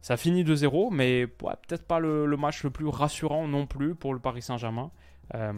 Ça 0.00 0.16
finit 0.16 0.44
2-0, 0.44 0.90
mais 0.92 1.26
peut-être 1.26 1.84
pas 1.84 1.98
le, 1.98 2.24
match 2.36 2.62
le 2.62 2.70
plus 2.70 2.86
rassurant 2.86 3.46
non 3.46 3.66
plus 3.66 3.94
pour 3.94 4.14
le 4.14 4.20
Paris 4.20 4.42
Saint-Germain. 4.42 4.90
Euh, 5.34 5.52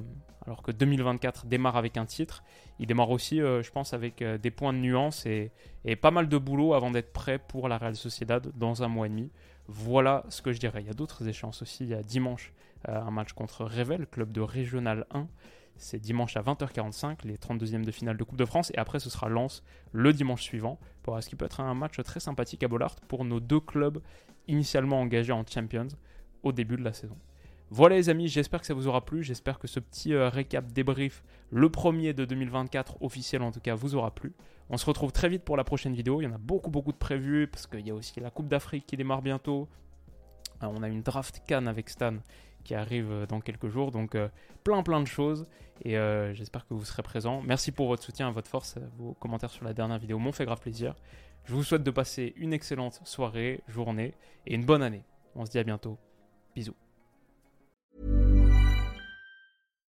alors 0.45 0.63
que 0.63 0.73
2024 0.73 1.47
démarre 1.47 1.77
avec 1.77 1.97
un 1.97 2.05
titre, 2.05 2.43
il 2.79 2.87
démarre 2.87 3.11
aussi, 3.11 3.41
euh, 3.41 3.63
je 3.63 3.71
pense, 3.71 3.95
avec 3.95 4.23
euh, 4.23 4.39
des 4.39 4.51
points 4.51 4.73
de 4.73 4.79
nuance 4.79 5.25
et, 5.27 5.53
pas 6.01 6.11
mal 6.11 6.29
de 6.29 6.39
boulot 6.39 6.75
avant 6.75 6.91
d'être 6.91 7.13
prêt 7.13 7.39
pour 7.39 7.69
la 7.69 7.79
Real 7.79 7.97
Sociedad 7.97 8.51
dans 8.57 8.83
un 8.83 8.89
mois 8.89 9.07
et 9.07 9.11
demi. 9.11 9.31
Voilà 9.69 10.25
ce 10.29 10.43
que 10.43 10.53
je 10.53 10.59
dirais. 10.59 10.81
Il 10.83 10.87
y 10.87 10.91
a 10.91 10.95
d'autres 10.95 11.29
échéances 11.29 11.63
aussi. 11.63 11.85
Il 11.85 11.91
y 11.91 11.95
a 11.95 12.03
dimanche 12.03 12.53
un 12.87 13.13
match 13.13 13.33
contre 13.33 13.65
Revel, 13.65 14.07
club 14.09 14.33
de 14.33 14.41
Régional 14.41 15.07
1. 15.13 15.29
C'est 15.77 16.01
dimanche 16.01 16.37
à 16.37 16.43
20h45, 16.43 17.19
les 17.25 17.37
32e 17.37 17.85
de 17.85 17.91
finale 17.93 18.17
de 18.17 18.25
Coupe 18.25 18.37
de 18.37 18.45
France. 18.45 18.73
Et 18.75 18.79
après, 18.79 18.99
ce 18.99 19.09
sera 19.09 19.29
Lens 19.29 19.63
le 19.93 20.13
dimanche 20.13 20.43
suivant. 20.43 20.81
Pour 21.05 21.21
ce 21.23 21.29
qui 21.29 21.37
peut 21.37 21.45
être 21.45 21.61
un 21.61 21.75
match 21.75 22.01
très 22.03 22.21
sympathique 22.21 22.65
à 22.65 22.69
Bollard 22.69 22.97
pour 23.09 23.25
nos 23.25 23.39
deux 23.39 23.61
clubs 23.61 24.03
initialement 24.49 25.01
engagés 25.01 25.33
en 25.33 25.45
Champions 25.47 25.89
au 26.43 26.53
début 26.53 26.77
de 26.77 26.83
la 26.83 26.93
saison. 26.93 27.17
Voilà 27.75 27.97
les 27.97 28.11
amis, 28.11 28.29
j'espère 28.29 28.61
que 28.61 28.67
ça 28.67 28.75
vous 28.75 28.87
aura 28.87 29.03
plu, 29.03 29.23
j'espère 29.23 29.59
que 29.59 29.67
ce 29.67 29.81
petit 29.81 30.13
euh, 30.13 30.29
récap 30.29 30.71
débrief, 30.73 31.25
le 31.49 31.71
premier 31.71 32.13
de 32.13 32.27
2024 32.27 33.03
officiel 33.03 33.41
en 33.41 33.51
tout 33.51 33.61
cas, 33.61 33.75
vous 33.75 33.95
aura 33.95 34.11
plu. 34.11 34.35
On 34.69 34.77
se 34.77 34.85
retrouve 34.85 35.11
très 35.11 35.31
vite 35.31 35.43
pour 35.43 35.57
la 35.57 35.65
prochaine 35.65 35.95
vidéo, 35.95 36.21
il 36.21 36.25
y 36.25 36.27
en 36.27 36.35
a 36.35 36.39
beaucoup 36.39 36.71
beaucoup 36.71 36.93
de 36.93 36.99
prévus 36.99 37.47
parce 37.47 37.67
qu'il 37.67 37.87
y 37.87 37.91
a 37.91 37.95
aussi 37.95 38.21
la 38.21 38.31
Coupe 38.31 38.49
d'Afrique 38.49 38.85
qui 38.87 38.99
démarre 38.99 39.23
bientôt. 39.23 39.71
Euh, 40.63 40.67
on 40.67 40.83
a 40.83 40.89
une 40.89 41.01
draft 41.01 41.41
Cannes 41.47 41.67
avec 41.67 41.89
Stan 41.89 42.17
qui 42.63 42.75
arrive 42.75 43.11
euh, 43.11 43.25
dans 43.27 43.41
quelques 43.41 43.69
jours, 43.69 43.91
donc 43.91 44.19
plein 44.65 44.83
plein 44.83 45.01
de 45.01 45.07
choses 45.07 45.47
et 45.83 45.97
j'espère 46.35 46.69
que 46.69 46.75
vous 46.75 46.85
serez 46.85 47.03
présents. 47.03 47.41
Merci 47.41 47.73
pour 47.73 47.89
votre 47.89 48.03
soutien 48.03 48.31
votre 48.33 48.51
force, 48.51 48.77
vos 48.99 49.15
commentaires 49.15 49.51
sur 49.51 49.65
la 49.65 49.73
dernière 49.73 49.99
vidéo 49.99 50.19
m'ont 50.19 50.33
fait 50.33 50.45
grave 50.45 50.61
plaisir. 50.61 50.95
Je 51.45 51.55
vous 51.55 51.65
souhaite 51.65 51.85
de 51.85 51.91
passer 51.91 52.35
une 52.37 52.53
excellente 52.53 53.01
soirée, 53.05 53.63
journée 53.67 54.13
et 54.45 54.57
une 54.57 54.67
bonne 54.67 54.83
année. 54.83 55.05
On 55.35 55.47
se 55.47 55.51
dit 55.51 55.59
à 55.59 55.65
bientôt. 55.65 55.97
Bisous. 56.55 56.77